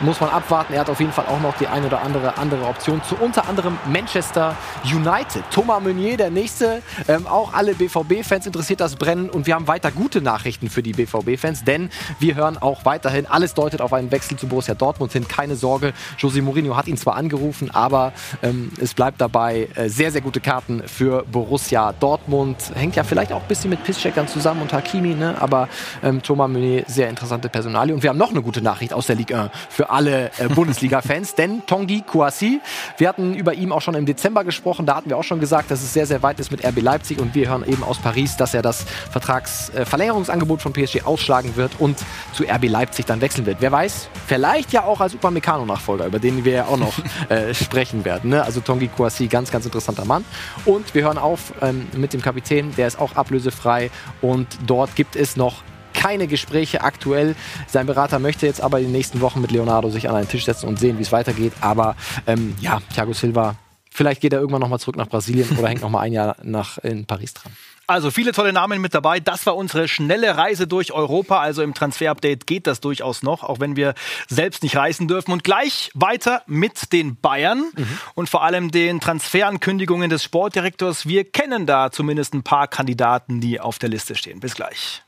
muss 0.00 0.20
man 0.20 0.30
abwarten. 0.30 0.74
Er 0.74 0.80
hat 0.80 0.90
auf 0.90 0.98
jeden 0.98 1.12
Fall 1.12 1.26
auch 1.26 1.40
noch 1.40 1.56
die 1.58 1.68
eine 1.68 1.86
oder 1.86 2.02
andere 2.02 2.36
andere 2.36 2.66
Option 2.66 3.00
zu 3.04 3.14
unter 3.16 3.48
anderem 3.48 3.78
Manchester 3.86 4.56
United. 4.84 5.44
Thomas 5.52 5.80
Meunier, 5.80 6.16
der 6.16 6.30
nächste, 6.30 6.82
Ähm, 7.12 7.26
auch 7.26 7.52
alle 7.52 7.74
BVB-Fans 7.74 8.46
interessiert 8.46 8.80
das 8.80 8.96
Brennen 8.96 9.28
und 9.28 9.46
wir 9.46 9.54
haben 9.54 9.68
weiter 9.68 9.90
gute 9.90 10.22
Nachrichten 10.22 10.70
für 10.70 10.82
die 10.82 10.94
BVB-Fans, 10.94 11.62
denn 11.64 11.90
wir 12.20 12.36
hören 12.36 12.56
auch 12.56 12.86
weiterhin, 12.86 13.26
alles 13.26 13.52
deutet 13.52 13.82
auf 13.82 13.92
einen 13.92 14.10
Wechsel 14.10 14.38
zu 14.38 14.46
Borussia 14.46 14.74
Dortmund 14.74 15.12
hin. 15.12 15.28
Keine 15.28 15.56
Sorge, 15.56 15.92
José 16.18 16.40
Mourinho 16.40 16.74
hat 16.74 16.88
ihn 16.88 16.96
zwar 16.96 17.16
angerufen, 17.16 17.70
aber 17.70 18.14
ähm, 18.42 18.72
es 18.80 18.94
bleibt 18.94 19.20
dabei 19.20 19.68
äh, 19.74 19.90
sehr, 19.90 20.10
sehr 20.10 20.22
gute 20.22 20.40
Karten 20.40 20.84
für 20.86 21.26
Borussia 21.30 21.92
Dortmund. 21.92 22.72
Hängt 22.74 22.96
ja 22.96 23.04
vielleicht 23.04 23.32
auch 23.32 23.42
ein 23.42 23.48
bisschen 23.48 23.68
mit 23.68 23.84
Pisscheckern 23.84 24.26
zusammen 24.26 24.62
und 24.62 24.72
Hakimi, 24.72 25.14
ne? 25.14 25.36
aber 25.38 25.68
ähm, 26.02 26.22
Thomas 26.22 26.48
Meunier, 26.48 26.84
sehr 26.86 27.10
interessante 27.10 27.50
Personalie. 27.50 27.94
Und 27.94 28.02
wir 28.02 28.08
haben 28.08 28.18
noch 28.18 28.30
eine 28.30 28.40
gute 28.40 28.62
Nachricht 28.62 28.94
aus 28.94 29.06
der 29.06 29.16
Ligue 29.16 29.38
1 29.38 29.50
für 29.68 29.90
alle 29.90 30.30
äh, 30.38 30.48
Bundesliga-Fans, 30.48 31.34
denn 31.36 31.66
Tongi 31.66 32.04
Kouassi, 32.06 32.62
wir 32.96 33.06
hatten 33.06 33.34
über 33.34 33.52
ihn 33.52 33.70
auch 33.70 33.82
schon 33.82 33.96
im 33.96 34.06
Dezember 34.06 34.44
gesprochen, 34.44 34.86
da 34.86 34.96
hatten 34.96 35.10
wir 35.10 35.18
auch 35.18 35.24
schon 35.24 35.40
gesagt, 35.40 35.70
dass 35.70 35.82
es 35.82 35.92
sehr, 35.92 36.06
sehr 36.06 36.22
weit 36.22 36.40
ist 36.40 36.50
mit 36.50 36.64
RB 36.64 36.80
Leipzig 36.80 37.01
und 37.10 37.34
wir 37.34 37.48
hören 37.48 37.64
eben 37.66 37.82
aus 37.82 37.98
Paris, 37.98 38.36
dass 38.36 38.54
er 38.54 38.62
das 38.62 38.84
Vertragsverlängerungsangebot 39.10 40.60
äh, 40.60 40.62
von 40.62 40.72
PSG 40.72 41.02
ausschlagen 41.04 41.56
wird 41.56 41.72
und 41.78 41.98
zu 42.32 42.44
RB 42.44 42.68
Leipzig 42.68 43.06
dann 43.06 43.20
wechseln 43.20 43.46
wird. 43.46 43.58
Wer 43.60 43.72
weiß, 43.72 44.08
vielleicht 44.26 44.72
ja 44.72 44.84
auch 44.84 45.00
als 45.00 45.14
Upamecano-Nachfolger, 45.14 46.06
über 46.06 46.18
den 46.18 46.44
wir 46.44 46.52
ja 46.52 46.64
auch 46.66 46.76
noch 46.78 46.94
äh, 47.28 47.54
sprechen 47.54 48.04
werden. 48.04 48.30
Ne? 48.30 48.42
Also 48.42 48.60
Tongi 48.60 48.88
Kouassi, 48.88 49.26
ganz, 49.26 49.50
ganz 49.50 49.64
interessanter 49.64 50.04
Mann. 50.04 50.24
Und 50.64 50.94
wir 50.94 51.02
hören 51.02 51.18
auf 51.18 51.52
ähm, 51.60 51.88
mit 51.96 52.12
dem 52.12 52.22
Kapitän, 52.22 52.74
der 52.76 52.86
ist 52.86 52.98
auch 52.98 53.16
ablösefrei 53.16 53.90
und 54.20 54.46
dort 54.66 54.94
gibt 54.96 55.16
es 55.16 55.36
noch 55.36 55.62
keine 55.92 56.26
Gespräche 56.26 56.82
aktuell. 56.82 57.34
Sein 57.66 57.86
Berater 57.86 58.18
möchte 58.18 58.46
jetzt 58.46 58.60
aber 58.60 58.78
in 58.78 58.86
den 58.86 58.92
nächsten 58.92 59.20
Wochen 59.20 59.40
mit 59.40 59.50
Leonardo 59.50 59.90
sich 59.90 60.08
an 60.08 60.16
einen 60.16 60.28
Tisch 60.28 60.44
setzen 60.44 60.66
und 60.66 60.78
sehen, 60.78 60.98
wie 60.98 61.02
es 61.02 61.12
weitergeht. 61.12 61.52
Aber 61.60 61.96
ähm, 62.26 62.54
ja, 62.60 62.80
Thiago 62.94 63.12
Silva, 63.12 63.56
vielleicht 63.92 64.20
geht 64.20 64.32
er 64.32 64.40
irgendwann 64.40 64.60
nochmal 64.60 64.80
zurück 64.80 64.96
nach 64.96 65.08
Brasilien 65.08 65.56
oder 65.58 65.68
hängt 65.68 65.82
nochmal 65.82 66.04
ein 66.06 66.12
Jahr 66.12 66.36
nach, 66.42 66.78
in 66.78 67.06
Paris 67.06 67.34
dran. 67.34 67.52
Also 67.86 68.10
viele 68.10 68.32
tolle 68.32 68.52
Namen 68.52 68.80
mit 68.80 68.94
dabei. 68.94 69.20
Das 69.20 69.44
war 69.44 69.56
unsere 69.56 69.88
schnelle 69.88 70.36
Reise 70.36 70.66
durch 70.66 70.92
Europa. 70.92 71.40
Also 71.40 71.62
im 71.62 71.74
Transfer-Update 71.74 72.46
geht 72.46 72.66
das 72.66 72.80
durchaus 72.80 73.22
noch, 73.22 73.42
auch 73.42 73.60
wenn 73.60 73.76
wir 73.76 73.94
selbst 74.28 74.62
nicht 74.62 74.76
reisen 74.76 75.08
dürfen. 75.08 75.32
Und 75.32 75.44
gleich 75.44 75.90
weiter 75.94 76.42
mit 76.46 76.92
den 76.92 77.16
Bayern 77.16 77.64
mhm. 77.76 77.98
und 78.14 78.30
vor 78.30 78.44
allem 78.44 78.70
den 78.70 79.00
Transferankündigungen 79.00 80.08
des 80.08 80.22
Sportdirektors. 80.22 81.06
Wir 81.06 81.24
kennen 81.24 81.66
da 81.66 81.90
zumindest 81.90 82.34
ein 82.34 82.44
paar 82.44 82.68
Kandidaten, 82.68 83.40
die 83.40 83.60
auf 83.60 83.78
der 83.78 83.88
Liste 83.88 84.14
stehen. 84.14 84.40
Bis 84.40 84.54
gleich. 84.54 85.02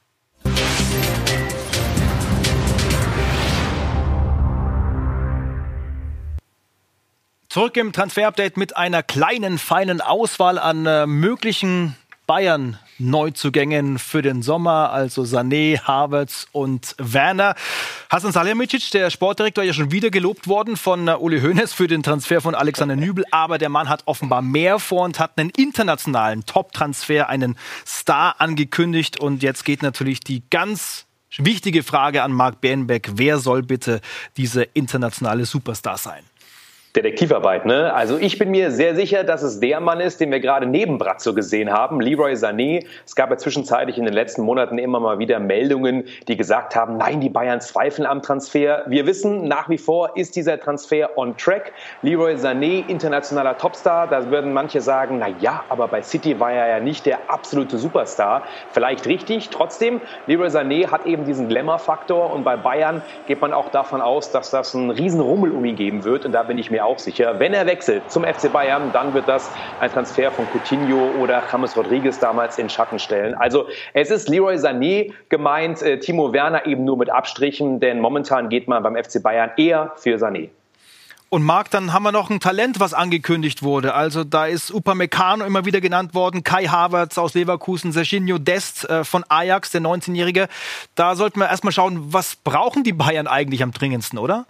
Zurück 7.54 7.76
im 7.76 7.92
Transfer-Update 7.92 8.56
mit 8.56 8.76
einer 8.76 9.04
kleinen, 9.04 9.58
feinen 9.58 10.00
Auswahl 10.00 10.58
an 10.58 10.86
äh, 10.86 11.06
möglichen 11.06 11.94
Bayern 12.26 12.80
Neuzugängen 12.98 14.00
für 14.00 14.22
den 14.22 14.42
Sommer, 14.42 14.90
also 14.90 15.22
Sané, 15.22 15.80
Havertz 15.80 16.48
und 16.50 16.96
Werner. 16.98 17.54
Hasan 18.10 18.32
Salihamidzic, 18.32 18.90
der 18.90 19.08
Sportdirektor, 19.08 19.62
ja 19.62 19.72
schon 19.72 19.92
wieder 19.92 20.10
gelobt 20.10 20.48
worden 20.48 20.76
von 20.76 21.06
äh, 21.06 21.12
Uli 21.12 21.42
Hoeneß 21.42 21.72
für 21.72 21.86
den 21.86 22.02
Transfer 22.02 22.40
von 22.40 22.56
Alexander 22.56 22.96
Nübel, 22.96 23.24
aber 23.30 23.58
der 23.58 23.68
Mann 23.68 23.88
hat 23.88 24.02
offenbar 24.06 24.42
mehr 24.42 24.80
vor 24.80 25.04
und 25.04 25.20
hat 25.20 25.38
einen 25.38 25.50
internationalen 25.50 26.44
Top-Transfer, 26.46 27.28
einen 27.28 27.56
Star 27.86 28.40
angekündigt. 28.40 29.20
Und 29.20 29.44
jetzt 29.44 29.64
geht 29.64 29.80
natürlich 29.80 30.18
die 30.18 30.42
ganz 30.50 31.06
wichtige 31.36 31.84
Frage 31.84 32.24
an 32.24 32.32
Marc 32.32 32.60
Bernbeck, 32.60 33.12
wer 33.14 33.38
soll 33.38 33.62
bitte 33.62 34.00
diese 34.36 34.64
internationale 34.64 35.46
Superstar 35.46 35.98
sein? 35.98 36.24
Detektivarbeit, 36.96 37.66
ne? 37.66 37.92
Also 37.92 38.18
ich 38.18 38.38
bin 38.38 38.52
mir 38.52 38.70
sehr 38.70 38.94
sicher, 38.94 39.24
dass 39.24 39.42
es 39.42 39.58
der 39.58 39.80
Mann 39.80 39.98
ist, 39.98 40.20
den 40.20 40.30
wir 40.30 40.38
gerade 40.38 40.64
neben 40.64 40.96
Brazzo 40.96 41.34
gesehen 41.34 41.72
haben, 41.72 42.00
Leroy 42.00 42.34
Sané. 42.34 42.86
Es 43.04 43.16
gab 43.16 43.30
ja 43.30 43.36
zwischenzeitlich 43.36 43.98
in 43.98 44.04
den 44.04 44.14
letzten 44.14 44.42
Monaten 44.42 44.78
immer 44.78 45.00
mal 45.00 45.18
wieder 45.18 45.40
Meldungen, 45.40 46.04
die 46.28 46.36
gesagt 46.36 46.76
haben, 46.76 46.96
nein, 46.96 47.20
die 47.20 47.30
Bayern 47.30 47.60
zweifeln 47.60 48.06
am 48.06 48.22
Transfer. 48.22 48.84
Wir 48.86 49.06
wissen, 49.06 49.48
nach 49.48 49.68
wie 49.68 49.78
vor 49.78 50.16
ist 50.16 50.36
dieser 50.36 50.60
Transfer 50.60 51.18
on 51.18 51.36
track. 51.36 51.72
Leroy 52.02 52.34
Sané, 52.34 52.86
internationaler 52.86 53.58
Topstar, 53.58 54.06
da 54.06 54.30
würden 54.30 54.52
manche 54.52 54.80
sagen, 54.80 55.18
na 55.18 55.26
ja, 55.26 55.64
aber 55.70 55.88
bei 55.88 56.00
City 56.00 56.38
war 56.38 56.52
er 56.52 56.68
ja 56.68 56.78
nicht 56.78 57.06
der 57.06 57.28
absolute 57.28 57.76
Superstar. 57.76 58.44
Vielleicht 58.70 59.08
richtig, 59.08 59.50
trotzdem, 59.50 60.00
Leroy 60.26 60.46
Sané 60.46 60.92
hat 60.92 61.06
eben 61.06 61.24
diesen 61.24 61.48
Glamour-Faktor 61.48 62.30
und 62.30 62.44
bei 62.44 62.56
Bayern 62.56 63.02
geht 63.26 63.40
man 63.40 63.52
auch 63.52 63.70
davon 63.70 64.00
aus, 64.00 64.30
dass 64.30 64.50
das 64.50 64.76
einen 64.76 64.90
riesen 64.90 65.20
Rummel 65.20 65.50
um 65.50 65.64
ihn 65.64 65.74
geben 65.74 66.04
wird 66.04 66.24
und 66.24 66.30
da 66.30 66.44
bin 66.44 66.56
ich 66.56 66.70
mir 66.70 66.83
auch 66.84 66.98
sicher. 66.98 67.38
Wenn 67.38 67.54
er 67.54 67.66
wechselt 67.66 68.10
zum 68.10 68.24
FC 68.24 68.52
Bayern, 68.52 68.92
dann 68.92 69.14
wird 69.14 69.28
das 69.28 69.50
ein 69.80 69.90
Transfer 69.90 70.30
von 70.30 70.46
Coutinho 70.52 71.12
oder 71.20 71.42
James 71.50 71.76
Rodriguez 71.76 72.18
damals 72.18 72.58
in 72.58 72.68
Schatten 72.68 72.98
stellen. 72.98 73.34
Also 73.34 73.66
es 73.92 74.10
ist 74.10 74.28
Leroy 74.28 74.56
Sané 74.56 75.12
gemeint, 75.28 75.82
äh, 75.82 75.98
Timo 75.98 76.32
Werner 76.32 76.66
eben 76.66 76.84
nur 76.84 76.96
mit 76.96 77.10
Abstrichen, 77.10 77.80
denn 77.80 78.00
momentan 78.00 78.48
geht 78.48 78.68
man 78.68 78.82
beim 78.82 78.96
FC 78.96 79.22
Bayern 79.22 79.50
eher 79.56 79.92
für 79.96 80.16
Sané. 80.16 80.50
Und 81.34 81.42
Marc, 81.42 81.68
dann 81.70 81.92
haben 81.92 82.04
wir 82.04 82.12
noch 82.12 82.30
ein 82.30 82.38
Talent, 82.38 82.78
was 82.78 82.94
angekündigt 82.94 83.64
wurde. 83.64 83.94
Also 83.94 84.22
da 84.22 84.46
ist 84.46 84.72
Upamecano 84.72 85.44
immer 85.44 85.64
wieder 85.64 85.80
genannt 85.80 86.14
worden, 86.14 86.44
Kai 86.44 86.66
Havertz 86.66 87.18
aus 87.18 87.34
Leverkusen, 87.34 87.90
Serginho 87.90 88.38
Dest 88.38 88.88
äh, 88.88 89.02
von 89.02 89.24
Ajax, 89.28 89.72
der 89.72 89.80
19-Jährige. 89.80 90.46
Da 90.94 91.16
sollten 91.16 91.40
wir 91.40 91.48
erstmal 91.48 91.72
schauen, 91.72 92.12
was 92.12 92.36
brauchen 92.36 92.84
die 92.84 92.92
Bayern 92.92 93.26
eigentlich 93.26 93.64
am 93.64 93.72
dringendsten, 93.72 94.20
oder? 94.20 94.46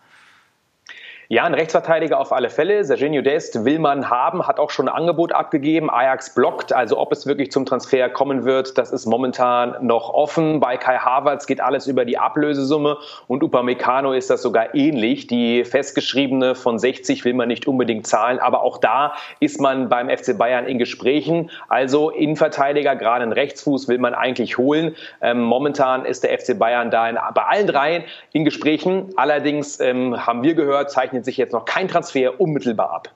Ja, 1.35 1.43
ein 1.43 1.55
Rechtsverteidiger 1.55 2.21
auf 2.21 2.33
alle 2.33 2.49
Fälle. 2.49 2.85
Serginho 2.85 3.21
Dest 3.21 3.65
will 3.65 3.81
man 3.81 4.09
haben, 4.09 4.47
hat 4.47 4.61
auch 4.61 4.71
schon 4.71 4.89
ein 4.89 4.95
Angebot 4.95 5.33
abgegeben. 5.33 5.91
Ajax 5.91 6.33
blockt, 6.33 6.73
also 6.73 6.97
ob 6.97 7.11
es 7.11 7.27
wirklich 7.27 7.51
zum 7.51 7.67
Transfer 7.67 8.09
kommen 8.09 8.45
wird, 8.45 8.79
das 8.79 8.93
ist 8.93 9.05
momentan 9.05 9.85
noch 9.85 10.11
offen. 10.11 10.61
Bei 10.61 10.77
Kai 10.77 10.97
Havertz 10.97 11.49
geht 11.49 11.61
alles 11.61 11.89
über 11.89 12.05
die 12.05 12.19
Ablösesumme 12.19 12.99
und 13.27 13.43
Upamecano 13.43 14.13
ist 14.13 14.31
das 14.31 14.43
sogar 14.43 14.77
ähnlich. 14.77 15.27
Die 15.27 15.65
festgeschriebene 15.65 16.55
von 16.55 16.79
60 16.79 17.25
will 17.25 17.35
man 17.35 17.49
nicht 17.49 17.67
unbedingt 17.67 18.07
zahlen, 18.07 18.39
aber 18.39 18.63
auch 18.63 18.79
da 18.79 19.15
ist 19.41 19.61
man 19.61 19.89
beim 19.89 20.09
FC 20.09 20.39
Bayern 20.39 20.67
in 20.67 20.79
Gesprächen. 20.79 21.51
Also 21.69 22.11
Innenverteidiger, 22.11 22.95
gerade 22.95 23.25
einen 23.25 23.33
Rechtsfuß 23.33 23.89
will 23.89 23.99
man 23.99 24.15
eigentlich 24.15 24.57
holen. 24.57 24.95
Ähm, 25.21 25.43
momentan 25.43 26.05
ist 26.05 26.23
der 26.23 26.39
FC 26.39 26.57
Bayern 26.57 26.93
da 26.93 27.09
in, 27.09 27.19
bei 27.35 27.43
allen 27.43 27.67
dreien 27.67 28.05
in 28.31 28.45
Gesprächen. 28.45 29.09
Allerdings 29.17 29.81
ähm, 29.81 30.25
haben 30.25 30.45
wir 30.45 30.55
gehört, 30.55 30.93
zeichnet 30.93 31.24
zeichnet 31.25 31.27
sich 31.27 31.37
jetzt 31.37 31.53
noch 31.53 31.65
kein 31.65 31.89
Transfer 31.89 32.41
unmittelbar 32.41 32.91
ab. 32.91 33.09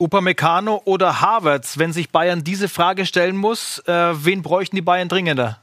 Upamecano 0.00 0.82
oder 0.84 1.20
Havertz, 1.20 1.78
wenn 1.78 1.92
sich 1.92 2.10
Bayern 2.10 2.44
diese 2.44 2.68
Frage 2.68 3.04
stellen 3.04 3.36
muss, 3.36 3.80
äh, 3.86 4.12
wen 4.24 4.42
bräuchten 4.42 4.76
die 4.76 4.82
Bayern 4.82 5.08
dringender? 5.08 5.58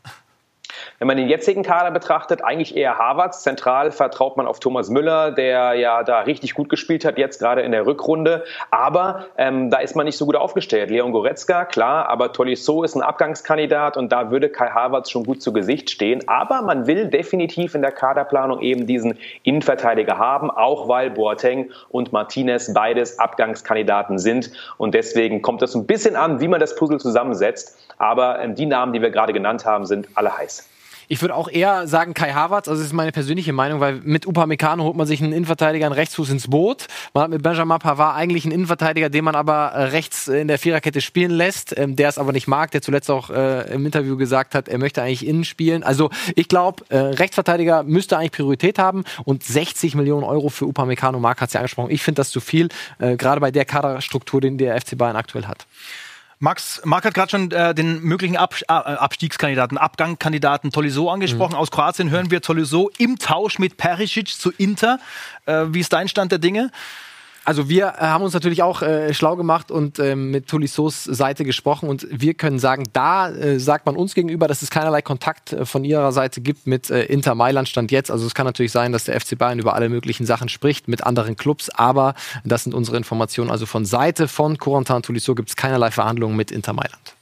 Wenn 0.99 1.07
man 1.07 1.17
den 1.17 1.27
jetzigen 1.27 1.63
Kader 1.63 1.91
betrachtet, 1.91 2.43
eigentlich 2.43 2.75
eher 2.75 2.97
Harvards. 2.97 3.43
Zentral 3.43 3.91
vertraut 3.91 4.37
man 4.37 4.47
auf 4.47 4.59
Thomas 4.59 4.89
Müller, 4.89 5.31
der 5.31 5.73
ja 5.73 6.03
da 6.03 6.21
richtig 6.21 6.53
gut 6.53 6.69
gespielt 6.69 7.05
hat, 7.05 7.17
jetzt 7.17 7.39
gerade 7.39 7.61
in 7.61 7.71
der 7.71 7.85
Rückrunde. 7.85 8.43
Aber 8.71 9.25
ähm, 9.37 9.69
da 9.69 9.79
ist 9.79 9.95
man 9.95 10.05
nicht 10.05 10.17
so 10.17 10.25
gut 10.25 10.35
aufgestellt. 10.35 10.89
Leon 10.89 11.11
Goretzka, 11.11 11.65
klar, 11.65 12.09
aber 12.09 12.33
Tolisso 12.33 12.83
ist 12.83 12.95
ein 12.95 13.01
Abgangskandidat 13.01 13.97
und 13.97 14.11
da 14.11 14.31
würde 14.31 14.49
Kai 14.49 14.69
Havertz 14.69 15.09
schon 15.09 15.23
gut 15.25 15.41
zu 15.41 15.53
Gesicht 15.53 15.89
stehen. 15.89 16.27
Aber 16.27 16.61
man 16.61 16.87
will 16.87 17.07
definitiv 17.07 17.75
in 17.75 17.81
der 17.81 17.91
Kaderplanung 17.91 18.61
eben 18.61 18.87
diesen 18.87 19.17
Innenverteidiger 19.43 20.17
haben, 20.17 20.49
auch 20.49 20.87
weil 20.87 21.09
Boateng 21.09 21.71
und 21.89 22.13
Martinez 22.13 22.73
beides 22.73 23.19
Abgangskandidaten 23.19 24.17
sind. 24.17 24.51
Und 24.77 24.93
deswegen 24.93 25.41
kommt 25.41 25.61
es 25.61 25.75
ein 25.75 25.85
bisschen 25.85 26.15
an, 26.15 26.39
wie 26.39 26.47
man 26.47 26.59
das 26.59 26.75
Puzzle 26.75 26.99
zusammensetzt. 26.99 27.77
Aber 27.97 28.39
ähm, 28.39 28.55
die 28.55 28.65
Namen, 28.65 28.93
die 28.93 29.01
wir 29.01 29.09
gerade 29.09 29.33
genannt 29.33 29.65
haben, 29.65 29.85
sind 29.85 30.07
alle 30.15 30.37
heiß. 30.37 30.64
Ich 31.07 31.21
würde 31.21 31.35
auch 31.35 31.49
eher 31.49 31.87
sagen 31.87 32.13
Kai 32.13 32.33
Havertz, 32.33 32.67
also 32.67 32.79
das 32.79 32.87
ist 32.87 32.93
meine 32.93 33.11
persönliche 33.11 33.53
Meinung, 33.53 33.79
weil 33.79 34.01
mit 34.03 34.25
Upamecano 34.27 34.83
holt 34.83 34.95
man 34.95 35.05
sich 35.05 35.21
einen 35.21 35.33
Innenverteidiger, 35.33 35.85
einen 35.85 35.93
Rechtsfuß 35.93 36.29
ins 36.29 36.47
Boot. 36.47 36.87
Man 37.13 37.23
hat 37.23 37.29
mit 37.29 37.43
Benjamin 37.43 37.79
Pavard 37.79 38.15
eigentlich 38.15 38.45
einen 38.45 38.53
Innenverteidiger, 38.53 39.09
den 39.09 39.23
man 39.23 39.35
aber 39.35 39.71
äh, 39.73 39.83
rechts 39.85 40.27
in 40.27 40.47
der 40.47 40.57
Viererkette 40.57 41.01
spielen 41.01 41.31
lässt, 41.31 41.77
ähm, 41.77 41.95
der 41.95 42.09
es 42.09 42.17
aber 42.17 42.31
nicht 42.31 42.47
mag, 42.47 42.71
der 42.71 42.81
zuletzt 42.81 43.11
auch 43.11 43.29
äh, 43.29 43.73
im 43.73 43.85
Interview 43.85 44.17
gesagt 44.17 44.55
hat, 44.55 44.67
er 44.67 44.77
möchte 44.77 45.01
eigentlich 45.01 45.25
innen 45.25 45.45
spielen. 45.45 45.83
Also 45.83 46.09
ich 46.35 46.47
glaube, 46.47 46.83
äh, 46.89 46.97
Rechtsverteidiger 46.97 47.83
müsste 47.83 48.17
eigentlich 48.17 48.31
Priorität 48.31 48.79
haben 48.79 49.03
und 49.23 49.43
60 49.43 49.95
Millionen 49.95 50.23
Euro 50.23 50.49
für 50.49 50.65
Upamecano, 50.65 51.19
Marc 51.19 51.41
hat 51.41 51.49
es 51.49 51.53
ja 51.53 51.59
angesprochen, 51.59 51.91
ich 51.91 52.01
finde 52.01 52.19
das 52.19 52.31
zu 52.31 52.39
viel, 52.39 52.69
äh, 52.99 53.15
gerade 53.15 53.41
bei 53.41 53.51
der 53.51 53.65
Kaderstruktur, 53.65 54.41
den 54.41 54.57
der 54.57 54.79
FC 54.79 54.97
Bayern 54.97 55.15
aktuell 55.15 55.45
hat. 55.45 55.67
Max, 56.39 56.81
Marc 56.83 57.05
hat 57.05 57.13
gerade 57.13 57.29
schon 57.29 57.51
äh, 57.51 57.73
den 57.73 58.01
möglichen 58.01 58.35
Ab 58.35 58.55
äh, 58.61 58.71
Abstiegskandidaten, 58.71 59.77
Abgangkandidaten 59.77 60.71
Tolisso 60.71 61.09
angesprochen. 61.09 61.53
Mhm. 61.53 61.59
Aus 61.59 61.71
Kroatien 61.71 62.09
hören 62.09 62.31
wir 62.31 62.41
Tolisso 62.41 62.91
im 62.97 63.17
Tausch 63.17 63.57
mit 63.59 63.77
Perisic 63.77 64.29
zu 64.29 64.51
Inter. 64.51 64.99
Äh, 65.45 65.65
wie 65.69 65.79
ist 65.79 65.93
dein 65.93 66.07
Stand 66.07 66.31
der 66.31 66.39
Dinge? 66.39 66.71
Also 67.45 67.69
wir 67.69 67.93
äh, 67.99 68.01
haben 68.01 68.23
uns 68.23 68.33
natürlich 68.33 68.63
auch 68.63 68.81
äh, 68.81 69.13
schlau 69.13 69.35
gemacht 69.35 69.69
und 69.69 69.99
äh, 69.99 70.15
mit 70.15 70.47
Tolissos 70.47 71.03
Seite 71.03 71.45
gesprochen 71.45 71.87
und 71.87 72.07
wir 72.09 72.33
können 72.33 72.57
sagen, 72.57 72.85
da 72.91 73.29
äh, 73.29 73.59
sagt 73.59 73.85
man 73.85 73.95
uns 73.95 74.15
gegenüber, 74.15 74.47
dass 74.47 74.63
es 74.63 74.71
keinerlei 74.71 75.03
Kontakt 75.03 75.53
äh, 75.53 75.65
von 75.65 75.83
ihrer 75.83 76.11
Seite 76.11 76.41
gibt 76.41 76.65
mit 76.65 76.89
äh, 76.89 77.03
Inter 77.03 77.35
Mailand 77.35 77.69
Stand 77.69 77.91
jetzt. 77.91 78.09
Also 78.09 78.25
es 78.25 78.33
kann 78.33 78.47
natürlich 78.47 78.71
sein, 78.71 78.91
dass 78.91 79.03
der 79.03 79.21
FC 79.21 79.37
Bayern 79.37 79.59
über 79.59 79.75
alle 79.75 79.89
möglichen 79.89 80.25
Sachen 80.25 80.49
spricht 80.49 80.87
mit 80.87 81.03
anderen 81.03 81.35
Clubs, 81.35 81.69
aber 81.69 82.15
das 82.43 82.63
sind 82.63 82.73
unsere 82.73 82.97
Informationen. 82.97 83.51
Also 83.51 83.67
von 83.67 83.85
Seite 83.85 84.27
von 84.27 84.57
Corentin 84.57 85.03
Tolisso 85.03 85.35
gibt 85.35 85.49
es 85.49 85.55
keinerlei 85.55 85.91
Verhandlungen 85.91 86.35
mit 86.35 86.51
Inter 86.51 86.73
Mailand. 86.73 87.14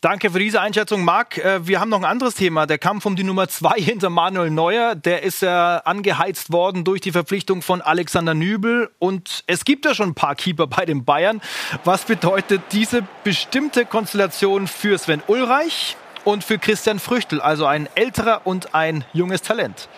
Danke 0.00 0.30
für 0.30 0.38
diese 0.38 0.60
Einschätzung, 0.60 1.02
Marc. 1.04 1.38
Äh, 1.38 1.66
wir 1.66 1.80
haben 1.80 1.88
noch 1.88 1.98
ein 1.98 2.04
anderes 2.04 2.36
Thema. 2.36 2.66
Der 2.66 2.78
Kampf 2.78 3.04
um 3.04 3.16
die 3.16 3.24
Nummer 3.24 3.48
zwei 3.48 3.80
hinter 3.80 4.10
Manuel 4.10 4.48
Neuer. 4.48 4.94
Der 4.94 5.24
ist 5.24 5.42
ja 5.42 5.78
angeheizt 5.78 6.52
worden 6.52 6.84
durch 6.84 7.00
die 7.00 7.10
Verpflichtung 7.10 7.62
von 7.62 7.82
Alexander 7.82 8.32
Nübel. 8.32 8.92
Und 9.00 9.42
es 9.48 9.64
gibt 9.64 9.84
ja 9.86 9.96
schon 9.96 10.10
ein 10.10 10.14
paar 10.14 10.36
Keeper 10.36 10.68
bei 10.68 10.84
den 10.84 11.04
Bayern. 11.04 11.40
Was 11.82 12.04
bedeutet 12.04 12.62
diese 12.70 13.02
bestimmte 13.24 13.86
Konstellation 13.86 14.68
für 14.68 14.96
Sven 14.98 15.20
Ulreich 15.26 15.96
und 16.22 16.44
für 16.44 16.58
Christian 16.58 17.00
Früchtel? 17.00 17.40
Also 17.40 17.66
ein 17.66 17.88
älterer 17.96 18.42
und 18.44 18.76
ein 18.76 19.04
junges 19.12 19.42
Talent. 19.42 19.88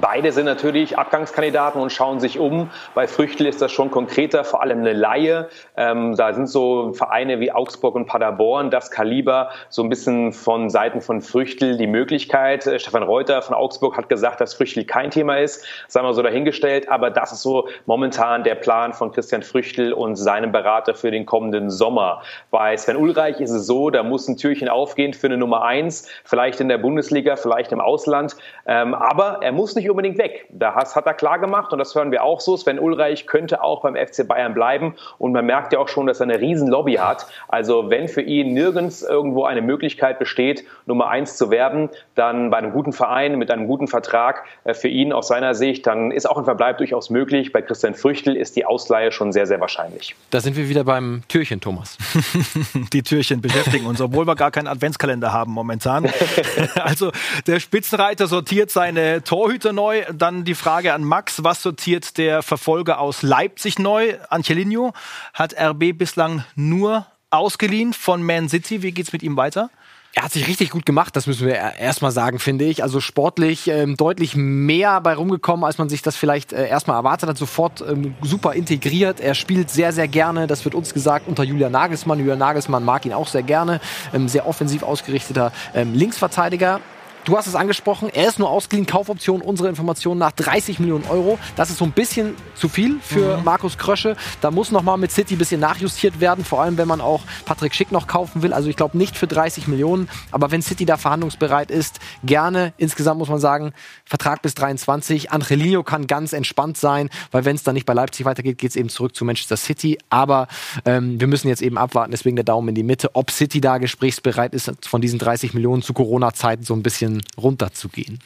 Beide 0.00 0.30
sind 0.30 0.44
natürlich 0.44 0.96
Abgangskandidaten 0.98 1.80
und 1.80 1.90
schauen 1.90 2.20
sich 2.20 2.38
um. 2.38 2.70
Bei 2.94 3.08
Früchtel 3.08 3.46
ist 3.46 3.60
das 3.60 3.72
schon 3.72 3.90
konkreter, 3.90 4.44
vor 4.44 4.62
allem 4.62 4.80
eine 4.80 4.92
Laie. 4.92 5.48
Ähm, 5.76 6.14
da 6.14 6.32
sind 6.32 6.46
so 6.46 6.92
Vereine 6.92 7.40
wie 7.40 7.50
Augsburg 7.50 7.96
und 7.96 8.06
Paderborn, 8.06 8.70
das 8.70 8.92
Kaliber, 8.92 9.50
so 9.68 9.82
ein 9.82 9.88
bisschen 9.88 10.32
von 10.32 10.70
Seiten 10.70 11.00
von 11.00 11.20
Früchtel 11.20 11.76
die 11.76 11.88
Möglichkeit. 11.88 12.68
Äh, 12.68 12.78
Stefan 12.78 13.02
Reuter 13.02 13.42
von 13.42 13.56
Augsburg 13.56 13.96
hat 13.96 14.08
gesagt, 14.08 14.40
dass 14.40 14.54
Früchtel 14.54 14.84
kein 14.84 15.10
Thema 15.10 15.38
ist, 15.38 15.66
sagen 15.88 16.06
wir 16.06 16.14
so 16.14 16.22
dahingestellt. 16.22 16.88
Aber 16.88 17.10
das 17.10 17.32
ist 17.32 17.42
so 17.42 17.68
momentan 17.86 18.44
der 18.44 18.54
Plan 18.54 18.92
von 18.92 19.10
Christian 19.10 19.42
Früchtel 19.42 19.92
und 19.92 20.14
seinem 20.14 20.52
Berater 20.52 20.94
für 20.94 21.10
den 21.10 21.26
kommenden 21.26 21.68
Sommer. 21.68 22.22
Bei 22.52 22.76
Sven 22.76 22.96
Ulreich 22.96 23.40
ist 23.40 23.50
es 23.50 23.66
so, 23.66 23.90
da 23.90 24.04
muss 24.04 24.28
ein 24.28 24.36
Türchen 24.36 24.68
aufgehen 24.68 25.14
für 25.14 25.26
eine 25.26 25.36
Nummer 25.36 25.64
eins, 25.64 26.08
vielleicht 26.24 26.60
in 26.60 26.68
der 26.68 26.78
Bundesliga, 26.78 27.34
vielleicht 27.34 27.72
im 27.72 27.80
Ausland. 27.80 28.36
Ähm, 28.66 28.94
aber 28.94 29.40
er 29.42 29.50
muss 29.50 29.74
nicht 29.74 29.79
nicht 29.80 29.90
unbedingt 29.90 30.18
weg. 30.18 30.46
Das 30.50 30.94
hat 30.94 31.06
er 31.06 31.14
klar 31.14 31.38
gemacht 31.38 31.72
und 31.72 31.78
das 31.78 31.94
hören 31.94 32.12
wir 32.12 32.22
auch 32.22 32.40
so. 32.40 32.56
Sven 32.56 32.78
Ulreich 32.78 33.26
könnte 33.26 33.62
auch 33.62 33.82
beim 33.82 33.96
FC 33.96 34.26
Bayern 34.26 34.54
bleiben 34.54 34.94
und 35.18 35.32
man 35.32 35.46
merkt 35.46 35.72
ja 35.72 35.78
auch 35.78 35.88
schon, 35.88 36.06
dass 36.06 36.20
er 36.20 36.24
eine 36.24 36.40
riesen 36.40 36.68
Lobby 36.68 36.94
hat. 36.94 37.26
Also 37.48 37.90
wenn 37.90 38.08
für 38.08 38.22
ihn 38.22 38.52
nirgends 38.52 39.02
irgendwo 39.02 39.44
eine 39.44 39.62
Möglichkeit 39.62 40.18
besteht, 40.18 40.64
Nummer 40.86 41.08
eins 41.08 41.36
zu 41.36 41.50
werden, 41.50 41.88
dann 42.14 42.50
bei 42.50 42.58
einem 42.58 42.72
guten 42.72 42.92
Verein 42.92 43.38
mit 43.38 43.50
einem 43.50 43.66
guten 43.66 43.88
Vertrag 43.88 44.44
äh, 44.64 44.74
für 44.74 44.88
ihn 44.88 45.12
aus 45.12 45.28
seiner 45.28 45.54
Sicht, 45.54 45.86
dann 45.86 46.10
ist 46.10 46.28
auch 46.28 46.36
ein 46.36 46.44
Verbleib 46.44 46.78
durchaus 46.78 47.10
möglich. 47.10 47.52
Bei 47.52 47.62
Christian 47.62 47.94
Früchtel 47.94 48.36
ist 48.36 48.56
die 48.56 48.66
Ausleihe 48.66 49.12
schon 49.12 49.32
sehr, 49.32 49.46
sehr 49.46 49.60
wahrscheinlich. 49.60 50.14
Da 50.30 50.40
sind 50.40 50.56
wir 50.56 50.68
wieder 50.68 50.84
beim 50.84 51.22
Türchen, 51.28 51.60
Thomas. 51.60 51.96
die 52.92 53.02
Türchen 53.02 53.40
beschäftigen 53.40 53.86
uns, 53.86 54.00
obwohl 54.00 54.26
wir 54.26 54.36
gar 54.36 54.50
keinen 54.50 54.66
Adventskalender 54.66 55.32
haben 55.32 55.52
momentan. 55.52 56.08
also 56.82 57.10
der 57.46 57.60
Spitzenreiter 57.60 58.26
sortiert 58.26 58.70
seine 58.70 59.22
Torhüter 59.22 59.69
Torhüter 59.70 59.72
neu. 59.72 60.04
Dann 60.12 60.44
die 60.44 60.54
Frage 60.54 60.92
an 60.94 61.04
Max, 61.04 61.44
was 61.44 61.62
sortiert 61.62 62.18
der 62.18 62.42
Verfolger 62.42 63.00
aus 63.00 63.22
Leipzig 63.22 63.78
neu? 63.78 64.16
Angelino 64.28 64.92
hat 65.34 65.54
RB 65.58 65.96
bislang 65.96 66.44
nur 66.54 67.06
ausgeliehen 67.30 67.92
von 67.92 68.22
Man 68.22 68.48
City. 68.48 68.82
Wie 68.82 68.92
geht 68.92 69.06
es 69.06 69.12
mit 69.12 69.22
ihm 69.22 69.36
weiter? 69.36 69.70
Er 70.12 70.24
hat 70.24 70.32
sich 70.32 70.48
richtig 70.48 70.70
gut 70.70 70.84
gemacht, 70.84 71.14
das 71.14 71.28
müssen 71.28 71.46
wir 71.46 71.54
erstmal 71.54 72.10
sagen, 72.10 72.40
finde 72.40 72.64
ich. 72.64 72.82
Also 72.82 72.98
sportlich 72.98 73.68
ähm, 73.68 73.96
deutlich 73.96 74.34
mehr 74.34 75.00
bei 75.00 75.14
rumgekommen, 75.14 75.64
als 75.64 75.78
man 75.78 75.88
sich 75.88 76.02
das 76.02 76.16
vielleicht 76.16 76.52
äh, 76.52 76.66
erstmal 76.66 76.96
erwartet 76.96 77.28
hat. 77.28 77.38
Sofort 77.38 77.80
ähm, 77.80 78.16
super 78.20 78.54
integriert. 78.54 79.20
Er 79.20 79.34
spielt 79.34 79.70
sehr, 79.70 79.92
sehr 79.92 80.08
gerne. 80.08 80.48
Das 80.48 80.64
wird 80.64 80.74
uns 80.74 80.92
gesagt 80.92 81.28
unter 81.28 81.44
Julian 81.44 81.70
Nagelsmann. 81.70 82.18
Julian 82.18 82.40
Nagelsmann 82.40 82.84
mag 82.84 83.06
ihn 83.06 83.12
auch 83.12 83.28
sehr 83.28 83.44
gerne. 83.44 83.80
Ähm, 84.12 84.26
sehr 84.26 84.48
offensiv 84.48 84.82
ausgerichteter 84.82 85.52
ähm, 85.74 85.94
Linksverteidiger. 85.94 86.80
Du 87.26 87.36
hast 87.36 87.46
es 87.46 87.54
angesprochen, 87.54 88.08
er 88.08 88.28
ist 88.28 88.38
nur 88.38 88.48
ausgeliehen, 88.48 88.86
Kaufoption, 88.86 89.42
unsere 89.42 89.68
Informationen 89.68 90.18
nach 90.18 90.32
30 90.32 90.80
Millionen 90.80 91.04
Euro. 91.04 91.38
Das 91.54 91.68
ist 91.68 91.76
so 91.76 91.84
ein 91.84 91.92
bisschen 91.92 92.34
zu 92.54 92.70
viel 92.70 92.98
für 93.02 93.36
mhm. 93.36 93.44
Markus 93.44 93.76
Krösche. 93.76 94.16
Da 94.40 94.50
muss 94.50 94.70
nochmal 94.70 94.96
mit 94.96 95.12
City 95.12 95.34
ein 95.34 95.38
bisschen 95.38 95.60
nachjustiert 95.60 96.20
werden, 96.20 96.46
vor 96.46 96.62
allem 96.62 96.78
wenn 96.78 96.88
man 96.88 97.02
auch 97.02 97.20
Patrick 97.44 97.74
Schick 97.74 97.92
noch 97.92 98.06
kaufen 98.06 98.42
will. 98.42 98.54
Also 98.54 98.70
ich 98.70 98.76
glaube 98.76 98.96
nicht 98.96 99.18
für 99.18 99.26
30 99.26 99.68
Millionen, 99.68 100.08
aber 100.30 100.50
wenn 100.50 100.62
City 100.62 100.86
da 100.86 100.96
verhandlungsbereit 100.96 101.70
ist, 101.70 102.00
gerne. 102.24 102.72
Insgesamt 102.78 103.18
muss 103.18 103.28
man 103.28 103.38
sagen, 103.38 103.74
Vertrag 104.06 104.40
bis 104.40 104.54
23. 104.54 105.30
Angelino 105.30 105.82
kann 105.82 106.06
ganz 106.06 106.32
entspannt 106.32 106.78
sein, 106.78 107.10
weil 107.32 107.44
wenn 107.44 107.54
es 107.54 107.62
dann 107.62 107.74
nicht 107.74 107.86
bei 107.86 107.92
Leipzig 107.92 108.24
weitergeht, 108.24 108.56
geht 108.56 108.70
es 108.70 108.76
eben 108.76 108.88
zurück 108.88 109.14
zu 109.14 109.26
Manchester 109.26 109.58
City. 109.58 109.98
Aber 110.08 110.48
ähm, 110.86 111.20
wir 111.20 111.26
müssen 111.26 111.48
jetzt 111.48 111.60
eben 111.60 111.76
abwarten, 111.76 112.12
deswegen 112.12 112.36
der 112.36 112.46
Daumen 112.46 112.70
in 112.70 112.74
die 112.74 112.82
Mitte, 112.82 113.10
ob 113.12 113.30
City 113.30 113.60
da 113.60 113.76
gesprächsbereit 113.76 114.54
ist, 114.54 114.72
von 114.86 115.02
diesen 115.02 115.18
30 115.18 115.52
Millionen 115.52 115.82
zu 115.82 115.92
Corona-Zeiten 115.92 116.64
so 116.64 116.72
ein 116.72 116.82
bisschen 116.82 117.09
bisschen 117.10 117.22
runterzugehen. 117.36 118.18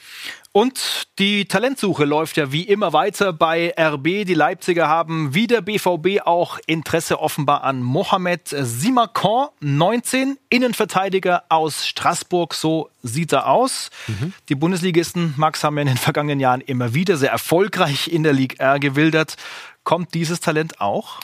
Und 0.52 1.08
die 1.18 1.46
Talentsuche 1.46 2.04
läuft 2.04 2.36
ja 2.36 2.52
wie 2.52 2.62
immer 2.62 2.92
weiter 2.92 3.32
bei 3.32 3.74
RB. 3.76 4.24
Die 4.24 4.34
Leipziger 4.34 4.88
haben 4.88 5.34
wie 5.34 5.48
der 5.48 5.62
BVB 5.62 6.22
auch 6.24 6.58
Interesse 6.66 7.18
offenbar 7.18 7.64
an 7.64 7.82
Mohamed 7.82 8.48
Simakon, 8.48 9.48
19, 9.60 10.38
Innenverteidiger 10.50 11.44
aus 11.48 11.88
Straßburg. 11.88 12.54
So 12.54 12.88
sieht 13.02 13.32
er 13.32 13.48
aus. 13.48 13.90
Mhm. 14.06 14.32
Die 14.48 14.54
Bundesligisten, 14.54 15.34
Max, 15.36 15.64
haben 15.64 15.76
ja 15.76 15.82
in 15.82 15.88
den 15.88 15.96
vergangenen 15.96 16.38
Jahren 16.38 16.60
immer 16.60 16.94
wieder 16.94 17.16
sehr 17.16 17.32
erfolgreich 17.32 18.08
in 18.08 18.22
der 18.22 18.32
Ligue 18.32 18.58
R 18.60 18.78
gewildert. 18.78 19.36
Kommt 19.82 20.14
dieses 20.14 20.40
Talent 20.40 20.80
auch? 20.80 21.20